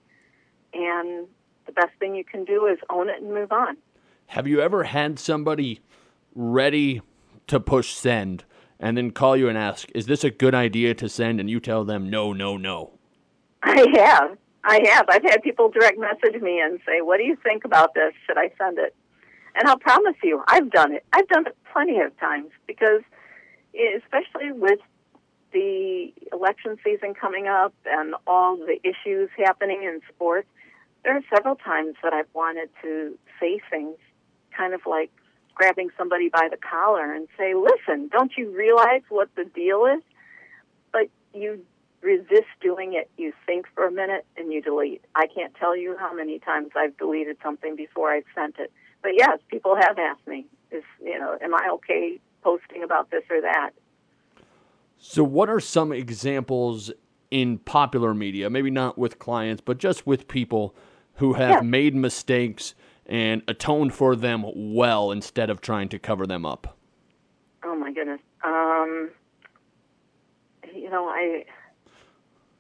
and 0.74 1.28
the 1.66 1.72
best 1.72 1.92
thing 2.00 2.16
you 2.16 2.24
can 2.24 2.44
do 2.44 2.66
is 2.66 2.78
own 2.90 3.10
it 3.10 3.22
and 3.22 3.34
move 3.34 3.52
on. 3.52 3.78
Have 4.28 4.48
you 4.48 4.62
ever 4.62 4.86
had 4.86 5.20
somebody 5.20 5.82
ready 6.34 7.02
to 7.48 7.60
push 7.60 7.94
send 7.94 8.46
and 8.80 8.98
then 8.98 9.12
call 9.12 9.36
you 9.36 9.50
and 9.50 9.58
ask, 9.58 9.90
is 9.94 10.06
this 10.06 10.24
a 10.24 10.32
good 10.32 10.56
idea 10.56 10.94
to 10.96 11.10
send? 11.10 11.40
And 11.40 11.50
you 11.50 11.60
tell 11.60 11.84
them, 11.84 12.10
no, 12.10 12.34
no, 12.34 12.58
no. 12.58 12.94
I 13.64 13.86
have. 13.96 14.38
I 14.64 14.80
have. 14.90 15.06
I've 15.10 15.24
had 15.24 15.42
people 15.42 15.70
direct 15.70 15.98
message 16.00 16.40
me 16.42 16.60
and 16.60 16.80
say, 16.86 17.02
"What 17.02 17.18
do 17.18 17.24
you 17.24 17.36
think 17.36 17.66
about 17.66 17.94
this? 17.94 18.14
Should 18.26 18.38
I 18.38 18.52
send 18.58 18.78
it?" 18.78 18.96
And 19.56 19.68
I'll 19.68 19.78
promise 19.78 20.16
you, 20.24 20.44
I've 20.48 20.70
done 20.72 20.94
it. 20.94 21.04
I've 21.14 21.28
done 21.28 21.48
it 21.48 21.58
plenty 21.74 22.00
of 22.00 22.18
times 22.20 22.52
because, 22.68 23.02
especially 23.74 24.52
with 24.52 24.80
the 25.52 26.14
election 26.32 26.78
season 26.84 27.14
coming 27.14 27.48
up 27.48 27.74
and 27.86 28.16
all 28.26 28.56
the 28.56 28.80
issues 28.84 29.30
happening 29.38 29.84
in 29.84 30.00
sports, 30.14 30.48
there 31.04 31.16
are 31.16 31.22
several 31.34 31.56
times 31.56 31.96
that 32.04 32.14
I've 32.14 32.34
wanted 32.34 32.70
to 32.82 33.18
say 33.40 33.60
things, 33.70 33.98
kind 34.56 34.74
of 34.74 34.82
like 34.86 35.12
grabbing 35.56 35.90
somebody 35.98 36.30
by 36.30 36.48
the 36.50 36.58
collar 36.58 37.12
and 37.14 37.28
say, 37.38 37.54
"Listen, 37.54 38.08
don't 38.08 38.32
you 38.38 38.50
realize 38.52 39.02
what 39.10 39.34
the 39.36 39.46
deal 39.46 39.86
is?" 39.86 40.04
But 40.92 41.10
you 41.34 41.66
resist 42.02 42.50
doing 42.62 42.94
it. 42.94 43.10
You 43.18 43.34
think 43.46 43.68
for 43.76 43.86
a 43.86 43.92
minute 43.92 44.26
and 44.38 44.52
you 44.52 44.62
delete. 44.62 45.04
I 45.16 45.28
can't 45.28 45.54
tell 45.56 45.76
you 45.76 45.96
how 45.98 46.14
many 46.14 46.40
times 46.40 46.72
I've 46.76 46.98
deleted 46.98 47.38
something 47.44 47.76
before 47.76 48.12
I've 48.12 48.26
sent 48.34 48.58
it. 48.60 48.72
But 49.02 49.12
yes, 49.16 49.40
people 49.50 49.76
have 49.76 49.98
asked 49.98 50.28
me, 50.28 50.46
is 50.72 50.84
you 51.04 51.20
know, 51.20 51.38
am 51.42 51.54
I 51.54 51.70
okay 51.74 52.20
posting 52.44 52.84
about 52.84 53.12
this 53.12 53.24
or 53.30 53.42
that? 53.42 53.72
So, 54.98 55.24
what 55.24 55.50
are 55.50 55.60
some 55.60 55.92
examples 55.92 56.92
in 57.32 57.58
popular 57.60 58.14
media, 58.14 58.50
maybe 58.50 58.70
not 58.70 58.98
with 58.98 59.18
clients, 59.18 59.62
but 59.66 59.78
just 59.78 60.06
with 60.06 60.28
people 60.28 60.76
who 61.16 61.34
have 61.34 61.50
Yeah. 61.50 61.62
made 61.62 61.96
mistakes 61.96 62.74
and 63.06 63.42
atoned 63.48 63.94
for 63.94 64.16
them 64.16 64.44
well 64.74 65.12
instead 65.12 65.50
of 65.50 65.62
trying 65.62 65.90
to 65.90 66.00
cover 66.00 66.26
them 66.26 66.46
up? 66.46 66.78
Oh 67.64 67.76
my 67.76 67.92
goodness. 67.92 68.22
Um, 68.44 69.10
you 70.74 70.90
know, 70.90 71.08
I 71.08 71.46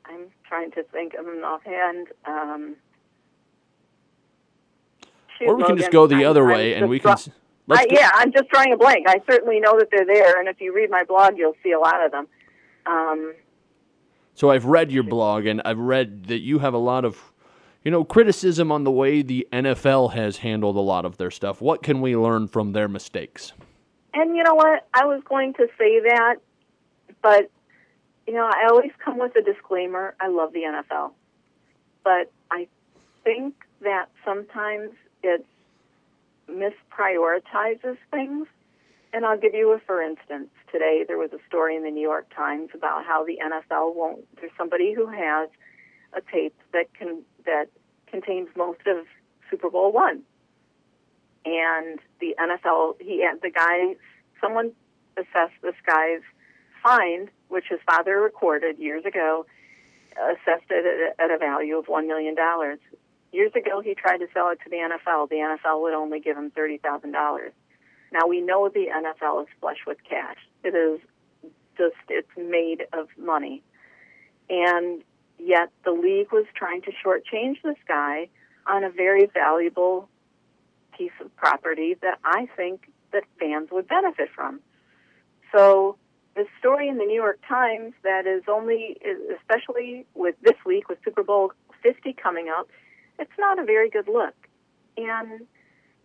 I'm 0.06 0.28
trying 0.48 0.72
to 0.72 0.84
think 0.84 1.14
of 1.14 1.26
an 1.28 1.44
offhand. 1.44 2.08
Um, 2.26 2.76
shoot, 5.40 5.48
or 5.48 5.56
we 5.56 5.64
can 5.64 5.78
just 5.78 5.92
go 5.92 6.08
the 6.08 6.16
I'm- 6.18 6.28
other 6.30 6.44
I'm 6.52 6.56
way 6.58 6.74
and 6.74 6.90
we 6.90 7.00
can. 7.00 7.16
I, 7.70 7.88
yeah, 7.90 8.10
I'm 8.16 8.34
just 8.34 8.50
drawing 8.50 8.74
a 8.74 8.78
blank. 8.78 9.08
I 9.08 9.22
certainly 9.30 9.60
know 9.62 9.78
that 9.80 9.88
they're 9.92 10.06
there, 10.06 10.40
and 10.40 10.50
if 10.50 10.60
you 10.60 10.74
read 10.76 10.90
my 10.90 11.06
blog, 11.06 11.38
you'll 11.38 11.56
see 11.64 11.72
a 11.72 11.80
lot 11.80 12.04
of 12.06 12.12
them. 12.12 12.28
Um, 12.86 13.34
So 14.34 14.50
I've 14.50 14.66
read 14.66 14.92
your 14.92 15.04
blog 15.04 15.46
and 15.46 15.62
I've 15.64 15.78
read 15.80 16.26
that 16.26 16.40
you 16.40 16.60
have 16.60 16.74
a 16.74 16.78
lot 16.80 17.06
of, 17.06 17.31
you 17.84 17.91
know, 17.91 18.04
criticism 18.04 18.72
on 18.72 18.84
the 18.84 18.91
way 18.91 19.22
the 19.22 19.48
NFL 19.52 20.13
has 20.13 20.38
handled 20.38 20.76
a 20.76 20.82
lot 20.82 21.06
of 21.06 21.17
their 21.17 21.32
stuff. 21.32 21.62
What 21.62 21.82
can 21.82 22.02
we 22.02 22.15
learn 22.15 22.48
from 22.48 22.74
their 22.74 22.88
mistakes? 22.88 23.54
And 24.13 24.36
you 24.36 24.44
know 24.44 24.56
what? 24.56 24.88
I 24.94 25.06
was 25.06 25.22
going 25.28 25.54
to 25.54 25.67
say 25.78 26.00
that, 26.02 26.36
but 27.22 27.50
you 28.28 28.34
know, 28.34 28.46
I 28.46 28.67
always 28.70 28.91
come 29.04 29.17
with 29.17 29.36
a 29.36 29.41
disclaimer. 29.41 30.15
I 30.20 30.28
love 30.28 30.54
the 30.54 30.62
NFL, 30.62 31.12
but 32.04 32.32
I 32.52 32.67
think 33.24 33.56
that 33.82 34.10
sometimes 34.24 34.91
it 35.24 35.46
misprioritizes 36.50 37.98
things. 38.12 38.48
And 39.13 39.26
I'll 39.26 39.38
give 39.38 39.54
you 39.54 39.72
a 39.72 39.80
for 39.80 40.02
instance. 40.02 40.50
Today 40.72 41.04
there 41.06 41.17
was 41.17 41.32
a 41.34 41.39
story 41.48 41.76
in 41.76 41.84
the 41.84 41.89
New 41.89 42.02
York 42.02 42.34
Times 42.34 42.70
about 42.74 43.06
how 43.06 43.26
the 43.26 43.39
NFL 43.44 43.96
won't. 43.96 44.24
There's 44.39 44.52
somebody 44.58 44.94
who 44.94 45.08
has 45.08 45.50
a 46.13 46.21
tape 46.32 46.56
that 46.74 46.93
can 46.93 47.24
that 47.45 47.67
contains 48.08 48.50
most 48.56 48.82
of 48.88 49.06
Super 49.50 49.69
Bowl 49.69 49.91
one 49.91 50.24
and 51.45 52.00
the 52.19 52.36
NFL, 52.39 52.95
he 53.00 53.28
the 53.41 53.50
guy, 53.50 53.95
someone 54.39 54.71
assessed 55.17 55.60
this 55.62 55.76
guy's 55.86 56.21
find, 56.84 57.30
which 57.50 57.65
his 57.69 57.80
father 57.86 58.19
recorded 58.19 58.78
years 58.78 59.06
ago, 59.06 59.45
assessed 60.13 60.69
it 60.69 61.15
at, 61.17 61.32
a 61.32 61.38
value 61.38 61.78
of 61.78 61.86
$1 61.86 62.08
million. 62.08 62.36
Years 63.32 63.52
ago, 63.56 63.82
he 63.82 63.95
tried 63.95 64.17
to 64.17 64.28
sell 64.34 64.50
it 64.50 64.60
to 64.63 64.69
the 64.69 64.78
NFL. 64.78 65.30
The 65.30 65.36
NFL 65.36 65.82
would 65.82 65.93
only 65.93 66.19
give 66.19 66.38
him 66.38 66.52
$30,000. 66.52 67.52
Now, 68.12 68.28
we 68.28 68.41
know 68.41 68.69
the 68.69 68.88
NFL 68.88 69.43
is 69.43 69.47
flush 69.60 69.78
with 69.88 69.97
cash. 70.08 70.38
It 70.63 70.76
is 70.76 71.00
just, 71.78 71.95
it's 72.10 72.28
made 72.38 72.86
of 72.93 73.08
money. 73.17 73.63
And 74.50 75.02
yet, 75.43 75.69
the 75.84 75.91
league 75.91 76.32
was 76.32 76.45
trying 76.56 76.82
to 76.84 76.91
shortchange 76.91 77.62
this 77.63 77.77
guy 77.88 78.30
on 78.67 78.84
a 78.84 78.89
very 78.89 79.27
valuable 79.34 80.08
piece 80.97 81.12
of 81.19 81.36
property 81.36 81.95
that 82.01 82.19
I 82.23 82.47
think 82.56 82.91
that 83.12 83.23
fans 83.39 83.69
would 83.71 83.88
benefit 83.88 84.30
from. 84.36 84.60
So 85.54 85.97
the 86.36 86.45
story 86.60 86.88
in 86.88 86.97
the 86.97 87.06
New 87.06 87.15
York 87.15 87.39
Times 87.47 87.93
that 88.04 88.25
is 88.25 88.43
only, 88.47 88.97
especially 89.39 90.06
with 90.13 90.36
this 90.41 90.56
week 90.65 90.89
with 90.89 90.99
Super 91.04 91.23
Bowl 91.23 91.51
50 91.84 92.13
coming 92.13 92.49
up, 92.49 92.69
it's 93.19 93.32
not 93.38 93.60
a 93.60 93.63
very 93.63 93.89
good 93.89 94.08
look. 94.08 94.36
And 94.97 95.41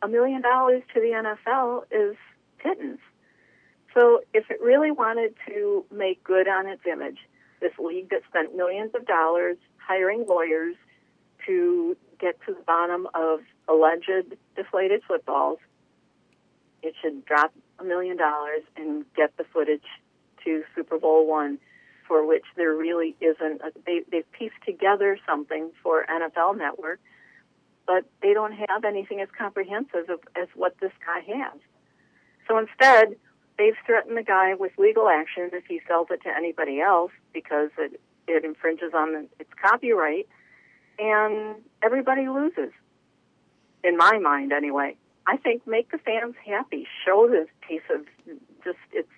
a 0.02 0.08
million 0.08 0.42
dollars 0.42 0.82
to 0.94 1.00
the 1.00 1.36
NFL 1.52 1.84
is 1.90 2.16
pittance. 2.58 3.00
So 3.94 4.20
if 4.34 4.50
it 4.50 4.60
really 4.60 4.90
wanted 4.90 5.34
to 5.48 5.84
make 5.90 6.22
good 6.22 6.48
on 6.48 6.66
its 6.66 6.82
image, 6.90 7.18
this 7.60 7.72
league 7.78 8.10
that 8.10 8.22
spent 8.28 8.54
millions 8.56 8.92
of 8.94 9.06
dollars 9.06 9.56
hiring 9.78 10.26
lawyers 10.28 10.76
to 11.46 11.96
get 12.18 12.38
to 12.46 12.54
the 12.54 12.62
bottom 12.62 13.06
of 13.14 13.40
alleged 13.68 14.36
deflated 14.54 15.02
footballs, 15.06 15.58
it 16.82 16.94
should 17.02 17.24
drop 17.24 17.52
a 17.78 17.84
million 17.84 18.16
dollars 18.16 18.62
and 18.76 19.04
get 19.14 19.36
the 19.36 19.44
footage 19.52 19.84
to 20.44 20.62
Super 20.74 20.98
Bowl 20.98 21.26
one, 21.26 21.58
for 22.06 22.26
which 22.26 22.44
there 22.56 22.74
really 22.74 23.16
isn't. 23.20 23.60
A, 23.60 23.72
they 23.84 24.02
they've 24.10 24.30
pieced 24.32 24.62
together 24.64 25.18
something 25.26 25.70
for 25.82 26.06
NFL 26.06 26.58
Network, 26.58 27.00
but 27.86 28.04
they 28.22 28.32
don't 28.32 28.52
have 28.52 28.84
anything 28.84 29.20
as 29.20 29.28
comprehensive 29.36 30.08
as 30.40 30.48
what 30.54 30.76
this 30.80 30.92
guy 31.04 31.20
has. 31.34 31.58
So 32.48 32.58
instead, 32.58 33.16
they've 33.58 33.76
threatened 33.84 34.16
the 34.16 34.22
guy 34.22 34.54
with 34.54 34.72
legal 34.78 35.08
action 35.08 35.50
if 35.52 35.64
he 35.66 35.80
sells 35.86 36.08
it 36.10 36.22
to 36.22 36.28
anybody 36.28 36.80
else 36.80 37.12
because 37.32 37.70
it 37.78 38.00
it 38.28 38.44
infringes 38.44 38.92
on 38.92 39.28
its 39.38 39.50
copyright, 39.60 40.28
and 40.98 41.56
everybody 41.82 42.28
loses. 42.28 42.72
In 43.84 43.96
my 43.96 44.18
mind, 44.18 44.52
anyway. 44.52 44.96
I 45.28 45.36
think 45.36 45.66
make 45.66 45.90
the 45.90 45.98
fans 45.98 46.34
happy. 46.44 46.86
Show 47.04 47.28
this 47.28 47.48
piece 47.66 47.82
of 47.92 48.04
just 48.64 48.78
it's 48.92 49.08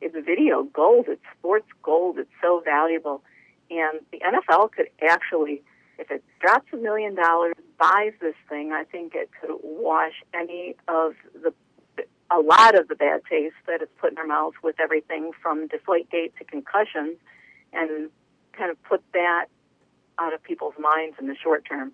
it's 0.00 0.14
video 0.24 0.64
gold. 0.64 1.06
It's 1.08 1.22
sports 1.38 1.68
gold. 1.82 2.18
It's 2.18 2.30
so 2.40 2.62
valuable, 2.64 3.22
and 3.70 4.00
the 4.12 4.20
NFL 4.20 4.72
could 4.72 4.88
actually, 5.08 5.62
if 5.98 6.10
it 6.10 6.24
drops 6.40 6.72
a 6.72 6.76
million 6.76 7.14
dollars, 7.14 7.54
buys 7.78 8.12
this 8.20 8.34
thing. 8.48 8.72
I 8.72 8.84
think 8.84 9.14
it 9.14 9.30
could 9.40 9.58
wash 9.62 10.22
any 10.34 10.76
of 10.88 11.14
the 11.34 11.52
a 12.30 12.38
lot 12.40 12.78
of 12.78 12.88
the 12.88 12.94
bad 12.94 13.22
taste 13.28 13.54
that 13.66 13.82
it's 13.82 13.92
put 14.00 14.12
in 14.12 14.18
our 14.18 14.26
mouths 14.26 14.56
with 14.62 14.76
everything 14.80 15.32
from 15.42 15.68
Deflategate 15.68 16.36
to 16.38 16.44
concussions, 16.44 17.16
and 17.72 18.10
kind 18.52 18.70
of 18.70 18.82
put 18.84 19.02
that 19.14 19.46
out 20.18 20.32
of 20.34 20.42
people's 20.42 20.74
minds 20.78 21.16
in 21.20 21.26
the 21.28 21.36
short 21.42 21.64
term. 21.68 21.92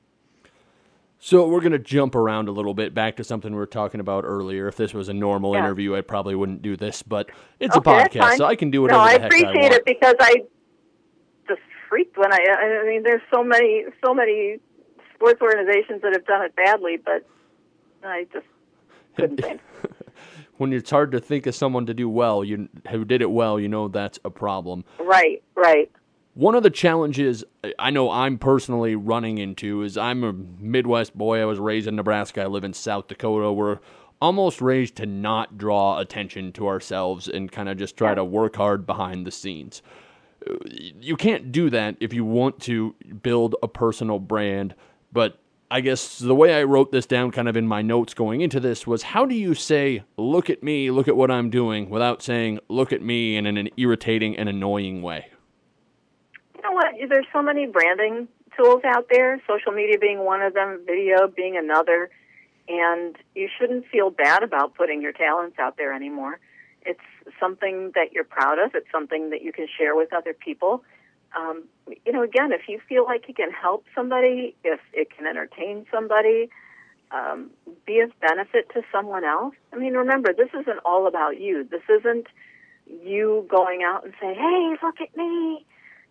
So 1.18 1.48
we're 1.48 1.60
going 1.60 1.72
to 1.72 1.78
jump 1.78 2.14
around 2.14 2.48
a 2.48 2.52
little 2.52 2.74
bit 2.74 2.92
back 2.92 3.16
to 3.16 3.24
something 3.24 3.50
we 3.52 3.58
were 3.58 3.66
talking 3.66 4.00
about 4.00 4.24
earlier. 4.24 4.68
If 4.68 4.76
this 4.76 4.92
was 4.92 5.08
a 5.08 5.14
normal 5.14 5.54
Yeah. 5.54 5.60
interview, 5.60 5.96
I 5.96 6.02
probably 6.02 6.34
wouldn't 6.34 6.60
do 6.60 6.76
this, 6.76 7.02
but 7.02 7.30
it's 7.58 7.74
Okay, 7.76 7.90
a 8.02 8.08
podcast, 8.08 8.36
so 8.36 8.44
I 8.44 8.54
can 8.54 8.70
do 8.70 8.82
whatever 8.82 9.00
I 9.00 9.12
heck 9.12 9.22
I 9.22 9.26
appreciate 9.26 9.62
want. 9.62 9.72
it 9.74 9.84
because 9.86 10.14
I 10.20 10.44
just 11.48 11.62
freaked 11.88 12.18
when 12.18 12.32
I. 12.32 12.38
I 12.82 12.86
mean, 12.86 13.02
there's 13.02 13.22
so 13.32 13.42
many, 13.42 13.84
so 14.04 14.12
many 14.12 14.58
sports 15.14 15.40
organizations 15.40 16.02
that 16.02 16.12
have 16.12 16.26
done 16.26 16.42
it 16.44 16.54
badly, 16.54 16.98
but 17.02 17.26
I 18.04 18.26
just 18.32 18.46
couldn't 19.16 19.38
think. 19.40 19.60
When 20.58 20.72
it's 20.72 20.90
hard 20.90 21.12
to 21.12 21.20
think 21.20 21.46
of 21.46 21.54
someone 21.54 21.86
to 21.86 21.94
do 21.94 22.08
well, 22.08 22.44
you 22.44 22.68
who 22.90 23.04
did 23.04 23.22
it 23.22 23.30
well, 23.30 23.58
you 23.60 23.68
know 23.68 23.88
that's 23.88 24.18
a 24.24 24.30
problem. 24.30 24.84
Right, 24.98 25.42
right. 25.54 25.90
One 26.34 26.54
of 26.54 26.62
the 26.62 26.70
challenges 26.70 27.44
I 27.78 27.90
know 27.90 28.10
I'm 28.10 28.36
personally 28.36 28.94
running 28.94 29.38
into 29.38 29.82
is 29.82 29.96
I'm 29.96 30.22
a 30.22 30.32
Midwest 30.32 31.16
boy. 31.16 31.40
I 31.40 31.46
was 31.46 31.58
raised 31.58 31.88
in 31.88 31.96
Nebraska. 31.96 32.42
I 32.42 32.46
live 32.46 32.64
in 32.64 32.74
South 32.74 33.08
Dakota. 33.08 33.50
We're 33.52 33.78
almost 34.20 34.60
raised 34.60 34.96
to 34.96 35.06
not 35.06 35.56
draw 35.56 35.98
attention 35.98 36.52
to 36.52 36.68
ourselves 36.68 37.28
and 37.28 37.50
kind 37.50 37.68
of 37.68 37.78
just 37.78 37.96
try 37.96 38.14
to 38.14 38.24
work 38.24 38.56
hard 38.56 38.86
behind 38.86 39.26
the 39.26 39.30
scenes. 39.30 39.82
You 40.74 41.16
can't 41.16 41.50
do 41.50 41.70
that 41.70 41.96
if 42.00 42.12
you 42.12 42.24
want 42.24 42.60
to 42.60 42.94
build 43.22 43.56
a 43.62 43.68
personal 43.68 44.18
brand, 44.18 44.74
but 45.12 45.38
I 45.68 45.80
guess 45.80 46.20
the 46.20 46.34
way 46.34 46.54
I 46.54 46.62
wrote 46.62 46.92
this 46.92 47.06
down 47.06 47.32
kind 47.32 47.48
of 47.48 47.56
in 47.56 47.66
my 47.66 47.82
notes 47.82 48.14
going 48.14 48.40
into 48.40 48.60
this 48.60 48.86
was 48.86 49.02
how 49.02 49.26
do 49.26 49.34
you 49.34 49.54
say, 49.54 50.04
look 50.16 50.48
at 50.48 50.62
me, 50.62 50.92
look 50.92 51.08
at 51.08 51.16
what 51.16 51.28
I'm 51.28 51.50
doing, 51.50 51.90
without 51.90 52.22
saying, 52.22 52.60
look 52.68 52.92
at 52.92 53.02
me 53.02 53.36
in 53.36 53.46
an 53.46 53.68
irritating 53.76 54.36
and 54.36 54.48
annoying 54.48 55.02
way? 55.02 55.26
You 56.54 56.62
know 56.62 56.72
what? 56.72 56.94
There's 57.08 57.26
so 57.32 57.42
many 57.42 57.66
branding 57.66 58.28
tools 58.56 58.82
out 58.84 59.08
there. 59.10 59.42
Social 59.48 59.72
media 59.72 59.98
being 59.98 60.24
one 60.24 60.40
of 60.40 60.54
them, 60.54 60.82
video 60.86 61.26
being 61.26 61.56
another, 61.56 62.10
and 62.68 63.16
you 63.34 63.48
shouldn't 63.58 63.86
feel 63.88 64.10
bad 64.10 64.44
about 64.44 64.74
putting 64.74 65.02
your 65.02 65.12
talents 65.12 65.58
out 65.58 65.76
there 65.76 65.92
anymore. 65.92 66.38
It's 66.82 67.00
something 67.40 67.90
that 67.96 68.12
you're 68.12 68.24
proud 68.24 68.60
of. 68.60 68.76
It's 68.76 68.90
something 68.92 69.30
that 69.30 69.42
you 69.42 69.52
can 69.52 69.66
share 69.76 69.96
with 69.96 70.12
other 70.12 70.32
people. 70.32 70.84
Um, 71.36 71.64
you 72.04 72.12
know, 72.12 72.22
again, 72.22 72.52
if 72.52 72.62
you 72.68 72.80
feel 72.88 73.04
like 73.04 73.28
you 73.28 73.34
can 73.34 73.50
help 73.50 73.84
somebody, 73.94 74.56
if 74.64 74.80
it 74.92 75.08
can 75.14 75.26
entertain 75.26 75.86
somebody, 75.92 76.48
um, 77.10 77.50
be 77.86 78.00
of 78.00 78.10
benefit 78.20 78.68
to 78.74 78.82
someone 78.90 79.24
else. 79.24 79.54
I 79.72 79.76
mean, 79.76 79.94
remember, 79.94 80.32
this 80.32 80.48
isn't 80.58 80.78
all 80.84 81.06
about 81.06 81.38
you. 81.40 81.68
This 81.70 81.82
isn't 81.88 82.26
you 82.86 83.46
going 83.48 83.82
out 83.82 84.04
and 84.04 84.14
saying, 84.20 84.34
"Hey, 84.36 84.76
look 84.82 85.00
at 85.00 85.16
me." 85.16 85.66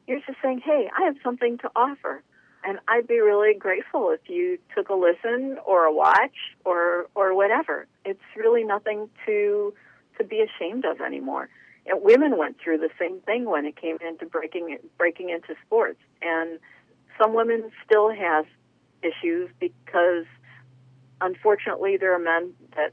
You're 0.08 0.20
just 0.20 0.40
saying, 0.42 0.60
"Hey, 0.60 0.90
I 0.98 1.04
have 1.06 1.16
something 1.24 1.58
to 1.60 1.72
offer." 1.76 2.22
And 2.64 2.80
I'd 2.88 3.08
be 3.08 3.20
really 3.20 3.54
grateful 3.54 4.10
if 4.10 4.28
you 4.28 4.58
took 4.76 4.90
a 4.90 4.96
listen 4.96 5.60
or 5.66 5.86
a 5.86 5.94
watch 5.94 6.36
or 6.64 7.08
or 7.16 7.34
whatever. 7.34 7.88
It's 8.04 8.24
really 8.36 8.64
nothing 8.64 9.10
to 9.26 9.74
to 10.18 10.24
be 10.24 10.42
ashamed 10.42 10.86
of 10.86 11.02
anymore. 11.02 11.50
And 11.88 12.02
women 12.02 12.38
went 12.38 12.58
through 12.60 12.80
the 12.80 12.90
same 13.00 13.20
thing 13.22 13.46
when 13.46 13.66
it 13.66 13.76
came 13.76 13.98
into 14.08 14.26
breaking 14.26 14.78
breaking 14.98 15.30
into 15.30 15.56
sports, 15.66 16.00
and 16.22 16.60
some 17.20 17.34
women 17.34 17.72
still 17.86 18.10
have 18.10 18.46
issues 19.04 19.50
because, 19.60 20.26
unfortunately, 21.22 21.98
there 21.98 22.14
are 22.14 22.20
men 22.20 22.54
that 22.76 22.92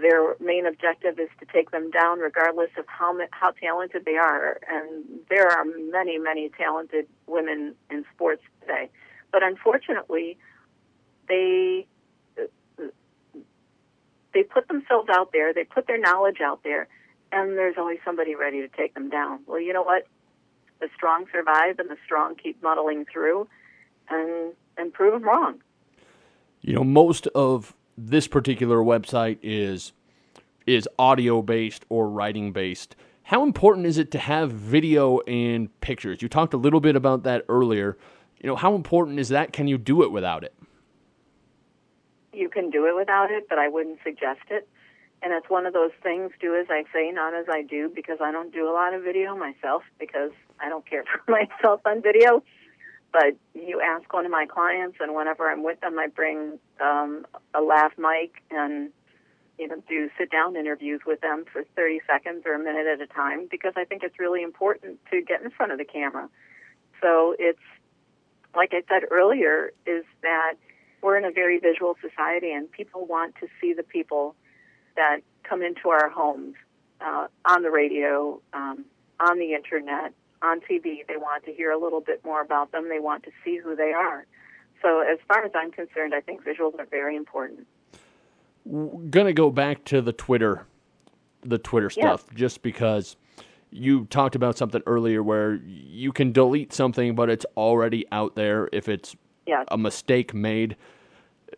their 0.00 0.36
main 0.40 0.66
objective 0.66 1.18
is 1.18 1.28
to 1.40 1.46
take 1.52 1.70
them 1.70 1.90
down, 1.90 2.20
regardless 2.20 2.70
of 2.78 2.86
how 2.86 3.16
how 3.30 3.50
talented 3.50 4.04
they 4.04 4.16
are. 4.16 4.58
And 4.68 5.04
there 5.28 5.48
are 5.48 5.64
many 5.64 6.18
many 6.18 6.50
talented 6.56 7.06
women 7.26 7.74
in 7.90 8.04
sports 8.14 8.42
today, 8.62 8.88
but 9.32 9.42
unfortunately, 9.42 10.38
they 11.28 11.86
they 14.32 14.42
put 14.44 14.68
themselves 14.68 15.08
out 15.12 15.32
there, 15.32 15.52
they 15.52 15.64
put 15.64 15.86
their 15.86 15.98
knowledge 15.98 16.40
out 16.40 16.62
there, 16.62 16.88
and 17.32 17.56
there's 17.56 17.76
always 17.78 17.98
somebody 18.04 18.34
ready 18.34 18.60
to 18.60 18.68
take 18.68 18.94
them 18.94 19.10
down. 19.10 19.40
Well, 19.46 19.60
you 19.60 19.72
know 19.72 19.82
what? 19.82 20.06
The 20.80 20.88
strong 20.96 21.26
survive, 21.32 21.78
and 21.78 21.90
the 21.90 21.96
strong 22.04 22.34
keep 22.34 22.62
muddling 22.62 23.04
through, 23.12 23.48
and 24.08 24.52
and 24.76 24.92
prove 24.92 25.12
them 25.12 25.24
wrong. 25.24 25.60
You 26.62 26.74
know, 26.74 26.84
most 26.84 27.26
of 27.28 27.74
this 27.96 28.26
particular 28.28 28.78
website 28.78 29.38
is 29.42 29.92
is 30.66 30.88
audio 30.98 31.42
based 31.42 31.84
or 31.88 32.08
writing 32.08 32.52
based. 32.52 32.96
How 33.24 33.44
important 33.44 33.86
is 33.86 33.98
it 33.98 34.10
to 34.12 34.18
have 34.18 34.50
video 34.50 35.20
and 35.20 35.68
pictures? 35.80 36.22
You 36.22 36.28
talked 36.28 36.54
a 36.54 36.56
little 36.56 36.80
bit 36.80 36.96
about 36.96 37.22
that 37.24 37.44
earlier. 37.48 37.96
You 38.40 38.48
know, 38.48 38.56
how 38.56 38.74
important 38.74 39.18
is 39.20 39.28
that? 39.28 39.52
Can 39.52 39.68
you 39.68 39.78
do 39.78 40.02
it 40.02 40.10
without 40.10 40.42
it? 40.42 40.54
You 42.32 42.48
can 42.48 42.70
do 42.70 42.86
it 42.86 42.96
without 42.96 43.30
it, 43.30 43.48
but 43.48 43.58
I 43.58 43.68
wouldn't 43.68 43.98
suggest 44.02 44.40
it. 44.50 44.68
And 45.22 45.34
it's 45.34 45.50
one 45.50 45.66
of 45.66 45.74
those 45.74 45.90
things, 46.02 46.32
do 46.40 46.56
as 46.56 46.66
I 46.70 46.84
say, 46.92 47.10
not 47.10 47.34
as 47.34 47.46
I 47.50 47.62
do, 47.62 47.90
because 47.94 48.18
I 48.22 48.32
don't 48.32 48.52
do 48.52 48.68
a 48.68 48.72
lot 48.72 48.94
of 48.94 49.02
video 49.02 49.36
myself, 49.36 49.82
because 49.98 50.30
I 50.58 50.68
don't 50.68 50.88
care 50.88 51.04
for 51.26 51.30
myself 51.30 51.80
on 51.84 52.02
video. 52.02 52.42
But 53.12 53.36
you 53.54 53.80
ask 53.80 54.10
one 54.12 54.24
of 54.24 54.30
my 54.30 54.46
clients, 54.46 54.98
and 55.00 55.14
whenever 55.14 55.50
I'm 55.50 55.62
with 55.62 55.80
them, 55.80 55.98
I 55.98 56.06
bring 56.06 56.58
um, 56.80 57.26
a 57.54 57.60
lav 57.60 57.92
mic 57.98 58.42
and 58.50 58.90
you 59.58 59.68
know 59.68 59.82
do 59.88 60.08
sit 60.16 60.30
down 60.30 60.56
interviews 60.56 61.00
with 61.04 61.20
them 61.20 61.44
for 61.52 61.64
30 61.76 62.00
seconds 62.06 62.44
or 62.46 62.54
a 62.54 62.58
minute 62.58 62.86
at 62.86 63.00
a 63.00 63.06
time, 63.06 63.48
because 63.50 63.72
I 63.76 63.84
think 63.84 64.04
it's 64.04 64.18
really 64.18 64.42
important 64.42 65.00
to 65.10 65.20
get 65.22 65.42
in 65.42 65.50
front 65.50 65.72
of 65.72 65.78
the 65.78 65.84
camera. 65.84 66.28
So 67.02 67.34
it's 67.38 67.58
like 68.54 68.72
I 68.72 68.82
said 68.88 69.08
earlier, 69.10 69.72
is 69.86 70.04
that 70.22 70.54
we're 71.02 71.16
in 71.16 71.24
a 71.24 71.30
very 71.30 71.58
visual 71.58 71.96
society, 72.00 72.52
and 72.52 72.70
people 72.70 73.06
want 73.06 73.34
to 73.40 73.48
see 73.60 73.72
the 73.72 73.82
people 73.82 74.34
that 74.96 75.20
come 75.42 75.62
into 75.62 75.88
our 75.88 76.08
homes 76.08 76.54
uh, 77.00 77.26
on 77.44 77.62
the 77.62 77.70
radio, 77.70 78.40
um, 78.52 78.84
on 79.20 79.38
the 79.38 79.54
internet, 79.54 80.12
on 80.42 80.60
TV. 80.60 81.06
They 81.06 81.16
want 81.16 81.44
to 81.44 81.52
hear 81.52 81.70
a 81.70 81.78
little 81.78 82.00
bit 82.00 82.24
more 82.24 82.40
about 82.42 82.72
them. 82.72 82.88
They 82.88 83.00
want 83.00 83.24
to 83.24 83.30
see 83.44 83.58
who 83.58 83.76
they 83.76 83.92
are. 83.92 84.26
So, 84.82 85.00
as 85.00 85.18
far 85.28 85.44
as 85.44 85.52
I'm 85.54 85.70
concerned, 85.70 86.14
I 86.14 86.20
think 86.20 86.42
visuals 86.42 86.78
are 86.78 86.86
very 86.86 87.16
important. 87.16 87.66
Gonna 89.10 89.32
go 89.32 89.50
back 89.50 89.84
to 89.86 90.00
the 90.00 90.12
Twitter, 90.12 90.66
the 91.42 91.58
Twitter 91.58 91.90
stuff, 91.90 92.24
just 92.34 92.62
because 92.62 93.16
you 93.70 94.06
talked 94.06 94.34
about 94.34 94.56
something 94.56 94.82
earlier 94.86 95.22
where 95.22 95.54
you 95.54 96.12
can 96.12 96.32
delete 96.32 96.72
something, 96.72 97.14
but 97.14 97.30
it's 97.30 97.46
already 97.56 98.06
out 98.10 98.34
there 98.34 98.68
if 98.72 98.88
it's 98.88 99.16
Yes. 99.46 99.66
a 99.70 99.78
mistake 99.78 100.32
made. 100.34 100.76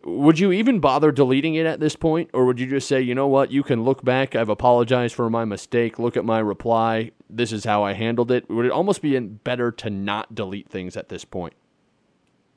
Would 0.05 0.39
you 0.39 0.53
even 0.53 0.81
bother 0.81 1.13
deleting 1.13 1.55
it 1.55 1.67
at 1.67 1.81
this 1.81 1.97
point? 1.97 2.31
Or 2.33 2.45
would 2.47 2.59
you 2.59 2.67
just 2.67 2.89
say, 2.89 3.01
you 3.01 3.15
know 3.15 3.29
what, 3.29 3.51
you 3.51 3.63
can 3.63 3.85
look 3.85 4.05
back, 4.05 4.35
I've 4.35 4.49
apologized 4.49 5.15
for 5.15 5.29
my 5.31 5.45
mistake, 5.45 5.99
look 5.99 6.17
at 6.17 6.25
my 6.25 6.39
reply, 6.39 7.13
this 7.29 7.53
is 7.53 7.65
how 7.65 7.83
I 7.83 7.93
handled 7.93 8.31
it? 8.31 8.49
Would 8.51 8.67
it 8.67 8.73
almost 8.73 9.03
be 9.03 9.19
better 9.19 9.71
to 9.73 9.91
not 9.91 10.35
delete 10.35 10.69
things 10.69 10.97
at 10.97 11.09
this 11.09 11.25
point? 11.25 11.55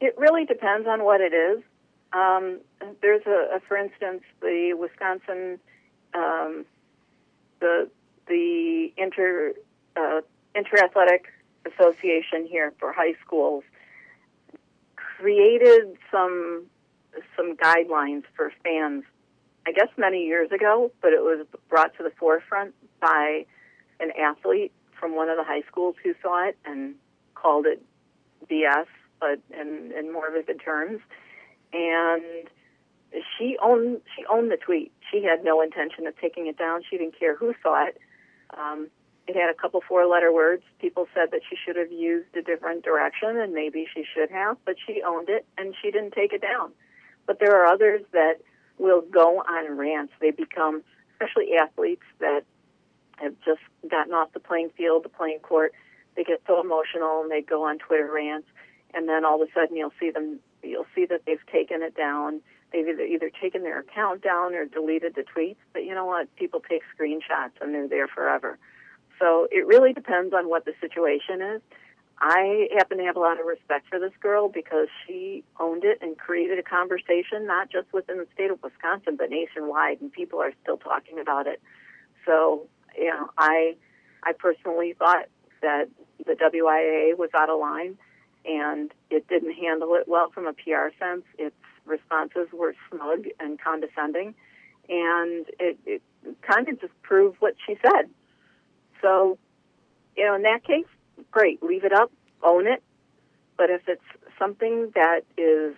It 0.02 0.18
really 0.18 0.46
depends 0.46 0.88
on 0.88 1.04
what 1.04 1.22
it 1.22 1.34
is. 1.34 1.64
Um, 2.14 2.60
there's 3.02 3.26
a, 3.26 3.58
a, 3.58 3.60
for 3.68 3.78
instance, 3.78 4.24
the 4.42 4.74
Wisconsin, 4.78 5.60
um, 6.14 6.66
the 7.60 7.90
the 8.28 8.92
inter 8.98 9.54
uh, 9.96 10.22
interathletic 10.56 11.26
association 11.66 12.48
here 12.48 12.74
for 12.80 12.94
high 12.94 13.14
schools 13.26 13.64
created 14.96 15.98
some 16.12 16.66
some 17.36 17.56
guidelines 17.56 18.24
for 18.36 18.52
fans 18.64 19.04
I 19.68 19.72
guess 19.72 19.88
many 19.98 20.26
years 20.26 20.52
ago, 20.52 20.92
but 21.02 21.12
it 21.12 21.22
was 21.22 21.46
brought 21.70 21.96
to 21.98 22.04
the 22.04 22.12
forefront 22.20 22.76
by 23.02 23.46
an 24.00 24.12
athlete 24.12 24.72
from 25.00 25.16
one 25.16 25.30
of 25.30 25.38
the 25.38 25.44
high 25.44 25.64
schools 25.68 25.96
who 26.04 26.14
saw 26.22 26.48
it 26.48 26.58
and 26.66 26.96
called 27.34 27.66
it 27.66 27.82
BS, 28.50 28.86
but 29.20 29.40
in, 29.50 29.92
in 29.98 30.14
more 30.14 30.32
vivid 30.32 30.62
terms. 30.64 31.00
And 31.74 32.48
she 33.38 33.58
owned 33.64 34.02
she 34.16 34.24
owned 34.26 34.52
the 34.52 34.58
tweet. 34.58 34.92
She 35.12 35.24
had 35.24 35.44
no 35.44 35.62
intention 35.62 36.06
of 36.06 36.18
taking 36.20 36.48
it 36.48 36.58
down. 36.58 36.82
She 36.88 36.98
didn't 36.98 37.18
care 37.18 37.36
who 37.36 37.54
saw 37.64 37.88
it. 37.88 37.98
Um, 38.56 38.90
it 39.28 39.36
had 39.36 39.50
a 39.50 39.56
couple 39.56 39.82
four 39.88 40.06
letter 40.06 40.32
words. 40.32 40.62
People 40.80 41.08
said 41.16 41.32
that 41.32 41.42
she 41.50 41.56
should 41.56 41.76
have 41.76 41.92
used 41.92 42.36
a 42.38 42.44
different 42.44 42.84
direction, 42.84 43.38
and 43.38 43.54
maybe 43.54 43.88
she 43.92 44.04
should 44.14 44.30
have, 44.30 44.58
but 44.66 44.76
she 44.86 45.02
owned 45.02 45.30
it 45.30 45.46
and 45.58 45.74
she 45.82 45.90
didn't 45.90 46.12
take 46.12 46.34
it 46.34 46.42
down. 46.42 46.72
But 47.26 47.40
there 47.40 47.56
are 47.62 47.66
others 47.66 48.02
that 48.12 48.36
will 48.78 49.02
go 49.02 49.40
on 49.40 49.78
rants. 49.78 50.14
They 50.20 50.32
become, 50.32 50.84
especially 51.14 51.56
athletes 51.56 52.04
that 52.20 52.44
have 53.18 53.34
just 53.46 53.62
gotten 53.90 54.14
off 54.14 54.34
the 54.34 54.40
playing 54.40 54.72
field, 54.78 55.04
the 55.04 55.10
playing 55.10 55.40
court. 55.40 55.74
They 56.16 56.24
get 56.24 56.42
so 56.48 56.62
emotional 56.62 57.22
and 57.22 57.32
they 57.32 57.42
go 57.42 57.64
on 57.64 57.78
Twitter 57.78 58.10
rants, 58.12 58.48
and 58.94 59.08
then 59.08 59.26
all 59.26 59.42
of 59.42 59.48
a 59.48 59.52
sudden 59.54 59.76
you'll 59.76 59.94
see 60.00 60.12
them. 60.12 60.40
You'll 60.64 60.88
see 60.96 61.06
that 61.06 61.22
they've 61.26 61.46
taken 61.52 61.82
it 61.82 61.96
down. 61.96 62.42
They've 62.74 62.88
either, 62.88 63.04
either 63.04 63.30
taken 63.30 63.64
their 63.64 63.80
account 63.80 64.22
down 64.22 64.54
or 64.56 64.66
deleted 64.66 65.16
the 65.16 65.24
tweets. 65.24 65.58
But 65.74 65.86
you 65.86 65.94
know 65.94 66.06
what? 66.06 66.34
People 66.36 66.62
take 66.68 66.82
screenshots 66.98 67.52
and 67.62 67.74
they're 67.74 67.88
there 67.88 68.08
forever. 68.08 68.58
So 69.20 69.48
it 69.52 69.66
really 69.68 69.94
depends 69.94 70.34
on 70.34 70.50
what 70.50 70.66
the 70.66 70.74
situation 70.82 71.42
is. 71.42 71.62
I 72.20 72.68
happen 72.78 72.98
to 73.00 73.04
have 73.04 73.18
a 73.18 73.20
lot 73.20 73.40
of 73.40 73.46
respect 73.46 73.88
for 73.90 74.00
this 74.00 74.14
girl 74.22 74.48
because 74.48 74.88
she 75.06 75.44
owned 75.60 75.84
it 75.84 76.00
and 76.02 76.18
created 76.18 76.58
a 76.58 76.64
conversation, 76.64 77.46
not 77.46 77.70
just 77.70 77.92
within 77.92 78.18
the 78.18 78.28
state 78.34 78.52
of 78.52 78.64
Wisconsin, 78.64 79.18
but 79.18 79.30
nationwide, 79.30 80.00
and 80.00 80.12
people 80.12 80.40
are 80.40 80.54
still 80.62 80.78
talking 80.78 81.20
about 81.20 81.46
it. 81.48 81.62
So, 82.26 82.68
you 82.98 83.08
know, 83.08 83.30
I, 83.38 83.76
I 84.24 84.32
personally 84.32 84.94
thought 84.98 85.26
that 85.62 85.90
the 86.26 86.34
WIAA 86.34 87.18
was 87.18 87.30
out 87.36 87.50
of 87.50 87.60
line, 87.60 87.98
and 88.46 88.92
it 89.10 89.28
didn't 89.28 89.54
handle 89.54 89.96
it 89.96 90.08
well 90.08 90.30
from 90.32 90.48
a 90.48 90.54
PR 90.54 90.96
sense. 90.98 91.24
Its 91.38 91.56
responses 91.86 92.48
were 92.54 92.76
smug 92.90 93.26
and 93.40 93.60
condescending, 93.60 94.36
and 94.88 95.46
it, 95.60 95.78
it 95.86 96.02
kind 96.42 96.70
of 96.70 96.80
just 96.80 96.94
proved 97.02 97.38
what 97.40 97.56
she 97.68 97.78
said. 97.82 98.10
So, 99.02 99.38
you 100.16 100.26
know, 100.26 100.36
in 100.36 100.44
that 100.44 100.64
case, 100.64 100.86
great, 101.32 101.62
leave 101.64 101.84
it 101.84 101.94
up, 101.94 102.12
own 102.44 102.68
it. 102.68 102.84
But 103.58 103.70
if 103.70 103.88
it's 103.88 104.02
something 104.38 104.92
that 104.96 105.22
is 105.38 105.76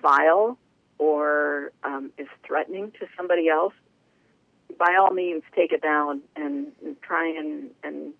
vile 0.00 0.58
or 0.98 1.72
um, 1.84 2.12
is 2.18 2.28
threatening 2.46 2.92
to 3.00 3.06
somebody 3.16 3.48
else, 3.48 3.74
by 4.78 4.96
all 4.98 5.12
means, 5.12 5.42
take 5.54 5.72
it 5.72 5.82
down 5.82 6.22
and, 6.36 6.72
try 7.02 7.28
and, 7.28 7.70
and 7.82 8.12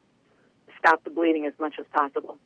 stop 0.79 1.05
the 1.05 1.11
bleeding 1.11 1.47
as 1.47 1.53
much 1.59 1.75
as 1.79 1.87
possible. 1.92 2.38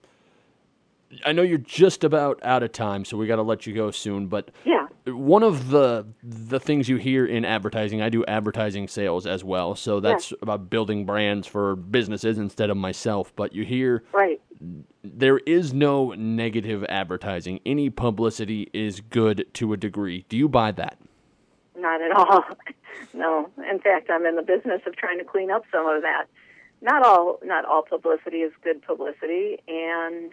I 1.24 1.32
know 1.32 1.42
you're 1.42 1.58
just 1.58 2.04
about 2.04 2.40
out 2.42 2.62
of 2.62 2.72
time, 2.72 3.04
so 3.04 3.16
we 3.16 3.26
got 3.26 3.36
to 3.36 3.42
let 3.42 3.66
you 3.66 3.74
go 3.74 3.90
soon. 3.90 4.26
But 4.26 4.50
Yeah. 4.64 4.86
one 5.06 5.42
of 5.42 5.70
the 5.70 6.06
the 6.22 6.58
things 6.58 6.88
you 6.88 6.96
hear 6.96 7.24
in 7.24 7.44
advertising, 7.44 8.02
I 8.02 8.08
do 8.08 8.24
advertising 8.26 8.88
sales 8.88 9.26
as 9.26 9.44
well, 9.44 9.74
so 9.74 10.00
that's 10.00 10.32
about 10.42 10.68
building 10.68 11.06
brands 11.06 11.46
for 11.46 11.76
businesses 11.76 12.38
instead 12.38 12.70
of 12.70 12.76
myself. 12.76 13.32
But 13.36 13.54
you 13.54 13.64
hear 13.64 14.02
Right. 14.12 14.40
there 15.04 15.38
is 15.46 15.72
no 15.72 16.12
negative 16.16 16.84
advertising. 16.88 17.60
Any 17.64 17.88
publicity 17.90 18.68
is 18.72 19.00
good 19.00 19.46
to 19.54 19.72
a 19.72 19.76
degree. 19.76 20.24
Do 20.28 20.36
you 20.36 20.48
buy 20.48 20.72
that? 20.72 20.98
Not 21.78 22.00
at 22.02 22.10
all. 22.10 22.44
no. 23.14 23.48
In 23.70 23.78
fact, 23.78 24.10
I'm 24.10 24.26
in 24.26 24.34
the 24.34 24.42
business 24.42 24.80
of 24.86 24.96
trying 24.96 25.18
to 25.18 25.24
clean 25.24 25.50
up 25.50 25.62
some 25.70 25.86
of 25.86 26.02
that. 26.02 26.24
Not 26.82 27.04
all 27.06 27.38
not 27.44 27.64
all 27.64 27.82
publicity 27.82 28.38
is 28.38 28.52
good 28.62 28.82
publicity 28.82 29.58
and 29.68 30.32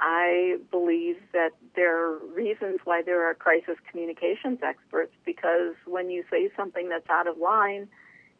I 0.00 0.58
believe 0.70 1.16
that 1.32 1.50
there 1.76 1.96
are 1.96 2.18
reasons 2.34 2.80
why 2.84 3.02
there 3.02 3.28
are 3.28 3.34
crisis 3.34 3.76
communications 3.90 4.58
experts 4.62 5.12
because 5.24 5.74
when 5.86 6.10
you 6.10 6.24
say 6.30 6.50
something 6.56 6.88
that's 6.88 7.08
out 7.08 7.26
of 7.26 7.38
line 7.38 7.88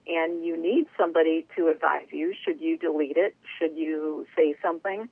and 0.06 0.44
you 0.44 0.56
need 0.56 0.86
somebody 0.98 1.46
to 1.56 1.68
advise 1.68 2.06
you, 2.10 2.34
should 2.44 2.60
you 2.60 2.76
delete 2.76 3.16
it? 3.16 3.34
Should 3.58 3.76
you 3.76 4.26
say 4.36 4.56
something? 4.62 5.08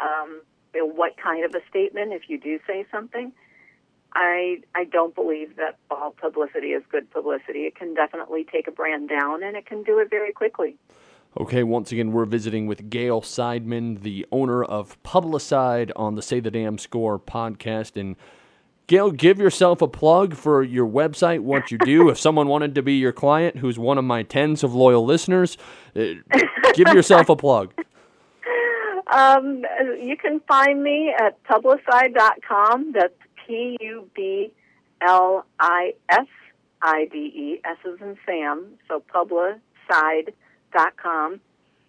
Um, 0.00 0.42
what 0.74 1.16
kind 1.16 1.44
of 1.44 1.54
a 1.54 1.60
statement 1.68 2.12
if 2.12 2.28
you 2.28 2.38
do 2.38 2.58
say 2.66 2.86
something? 2.90 3.32
I 4.14 4.58
I 4.74 4.84
don't 4.84 5.14
believe 5.14 5.56
that 5.56 5.76
all 5.90 6.12
publicity 6.12 6.68
is 6.68 6.82
good 6.90 7.10
publicity. 7.10 7.60
It 7.60 7.74
can 7.74 7.94
definitely 7.94 8.44
take 8.50 8.68
a 8.68 8.70
brand 8.70 9.08
down, 9.08 9.42
and 9.42 9.56
it 9.56 9.66
can 9.66 9.82
do 9.82 9.98
it 9.98 10.08
very 10.08 10.32
quickly. 10.32 10.76
Okay, 11.36 11.64
once 11.64 11.90
again, 11.90 12.12
we're 12.12 12.26
visiting 12.26 12.68
with 12.68 12.88
Gail 12.90 13.20
Sideman, 13.20 14.02
the 14.02 14.24
owner 14.30 14.62
of 14.62 15.02
Publiside 15.02 15.90
on 15.96 16.14
the 16.14 16.22
Say 16.22 16.38
the 16.38 16.50
Damn 16.50 16.78
Score 16.78 17.18
podcast. 17.18 18.00
And 18.00 18.14
Gail, 18.86 19.10
give 19.10 19.40
yourself 19.40 19.82
a 19.82 19.88
plug 19.88 20.36
for 20.36 20.62
your 20.62 20.86
website, 20.86 21.40
what 21.40 21.72
you 21.72 21.78
do. 21.78 22.08
if 22.08 22.20
someone 22.20 22.46
wanted 22.46 22.76
to 22.76 22.82
be 22.82 22.94
your 22.94 23.10
client, 23.10 23.56
who's 23.56 23.80
one 23.80 23.98
of 23.98 24.04
my 24.04 24.22
tens 24.22 24.62
of 24.62 24.76
loyal 24.76 25.04
listeners, 25.04 25.58
uh, 25.96 26.02
give 26.74 26.86
yourself 26.94 27.28
a 27.28 27.34
plug. 27.34 27.74
Um, 29.08 29.64
you 30.00 30.16
can 30.16 30.38
find 30.46 30.84
me 30.84 31.12
at 31.18 31.42
publiside.com. 31.42 32.92
That's 32.92 33.12
P 33.44 33.76
U 33.80 34.08
B 34.14 34.52
L 35.00 35.44
I 35.58 35.94
S 36.08 36.26
I 36.80 37.06
D 37.10 37.18
E. 37.18 37.60
S 37.64 37.76
is 37.84 38.00
in 38.00 38.16
Sam. 38.24 38.66
So 38.86 39.02
publiside.com. 39.12 40.32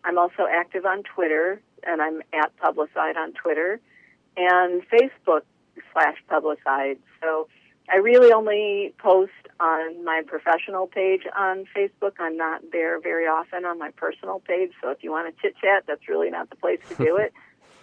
I'm 0.05 0.17
also 0.17 0.45
active 0.49 0.85
on 0.85 1.03
Twitter, 1.03 1.61
and 1.83 2.01
I'm 2.01 2.21
at 2.33 2.55
Publiside 2.57 3.17
on 3.17 3.33
Twitter, 3.33 3.79
and 4.37 4.83
Facebook 4.89 5.41
slash 5.93 6.17
Publiside. 6.29 6.99
So 7.21 7.47
I 7.89 7.97
really 7.97 8.31
only 8.31 8.93
post 8.97 9.31
on 9.59 10.03
my 10.03 10.21
professional 10.25 10.87
page 10.87 11.21
on 11.37 11.65
Facebook. 11.75 12.13
I'm 12.19 12.37
not 12.37 12.61
there 12.71 12.99
very 12.99 13.25
often 13.25 13.65
on 13.65 13.79
my 13.79 13.91
personal 13.91 14.39
page. 14.39 14.71
So 14.81 14.89
if 14.89 15.03
you 15.03 15.11
want 15.11 15.33
to 15.33 15.41
chit 15.41 15.55
chat, 15.61 15.83
that's 15.87 16.07
really 16.07 16.29
not 16.29 16.49
the 16.49 16.55
place 16.55 16.79
to 16.89 16.95
do 16.95 17.17
it. 17.21 17.33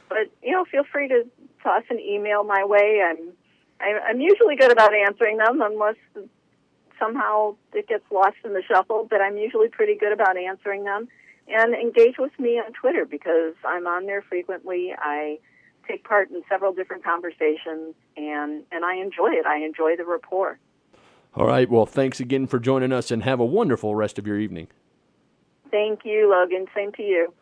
But 0.08 0.30
you 0.42 0.52
know, 0.52 0.64
feel 0.64 0.84
free 0.84 1.08
to 1.08 1.24
toss 1.62 1.84
an 1.90 1.98
email 1.98 2.44
my 2.44 2.64
way. 2.64 3.02
I'm 3.04 3.32
I'm 3.80 4.20
usually 4.20 4.56
good 4.56 4.70
about 4.70 4.94
answering 4.94 5.38
them, 5.38 5.60
unless 5.60 5.96
somehow 7.02 7.56
it 7.72 7.88
gets 7.88 8.04
lost 8.12 8.36
in 8.44 8.52
the 8.52 8.62
shuffle. 8.62 9.06
But 9.08 9.20
I'm 9.20 9.36
usually 9.36 9.68
pretty 9.68 9.96
good 9.96 10.12
about 10.12 10.36
answering 10.36 10.84
them. 10.84 11.08
And 11.48 11.74
engage 11.74 12.18
with 12.18 12.32
me 12.38 12.60
on 12.64 12.72
Twitter 12.72 13.04
because 13.04 13.54
I'm 13.64 13.86
on 13.86 14.06
there 14.06 14.22
frequently. 14.22 14.92
I 14.96 15.38
take 15.88 16.04
part 16.04 16.30
in 16.30 16.42
several 16.48 16.72
different 16.72 17.04
conversations, 17.04 17.94
and 18.16 18.62
and 18.70 18.84
I 18.84 18.96
enjoy 18.96 19.32
it. 19.32 19.46
I 19.46 19.58
enjoy 19.58 19.96
the 19.96 20.04
rapport. 20.04 20.58
All 21.34 21.46
right, 21.46 21.68
well, 21.68 21.86
thanks 21.86 22.20
again 22.20 22.46
for 22.46 22.58
joining 22.58 22.92
us 22.92 23.10
and 23.10 23.22
have 23.22 23.40
a 23.40 23.44
wonderful 23.44 23.94
rest 23.94 24.18
of 24.18 24.26
your 24.26 24.38
evening. 24.38 24.68
Thank 25.70 26.00
you, 26.04 26.30
Logan. 26.30 26.66
Same 26.74 26.92
to 26.92 27.02
you. 27.02 27.32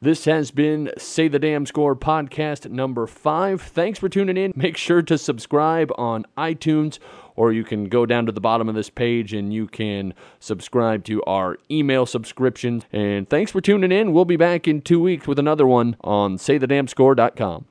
This 0.00 0.26
has 0.26 0.50
been 0.50 0.90
Say 0.96 1.28
the 1.28 1.38
Damn 1.38 1.66
Score 1.66 1.96
podcast 1.96 2.70
number 2.70 3.06
five. 3.06 3.62
Thanks 3.62 3.98
for 3.98 4.08
tuning 4.08 4.36
in. 4.36 4.52
Make 4.54 4.76
sure 4.76 5.02
to 5.02 5.16
subscribe 5.18 5.90
on 5.96 6.24
iTunes, 6.36 6.98
or 7.38 7.52
you 7.52 7.62
can 7.62 7.84
go 7.84 8.04
down 8.04 8.26
to 8.26 8.32
the 8.32 8.40
bottom 8.40 8.68
of 8.68 8.74
this 8.74 8.90
page 8.90 9.32
and 9.32 9.54
you 9.54 9.68
can 9.68 10.12
subscribe 10.40 11.04
to 11.04 11.22
our 11.22 11.56
email 11.70 12.04
subscriptions. 12.04 12.82
And 12.92 13.30
thanks 13.30 13.52
for 13.52 13.60
tuning 13.60 13.92
in. 13.92 14.12
We'll 14.12 14.24
be 14.24 14.36
back 14.36 14.66
in 14.66 14.82
two 14.82 14.98
weeks 14.98 15.28
with 15.28 15.38
another 15.38 15.64
one 15.64 15.96
on 16.02 16.36
SayTheDamnScore.com. 16.36 17.68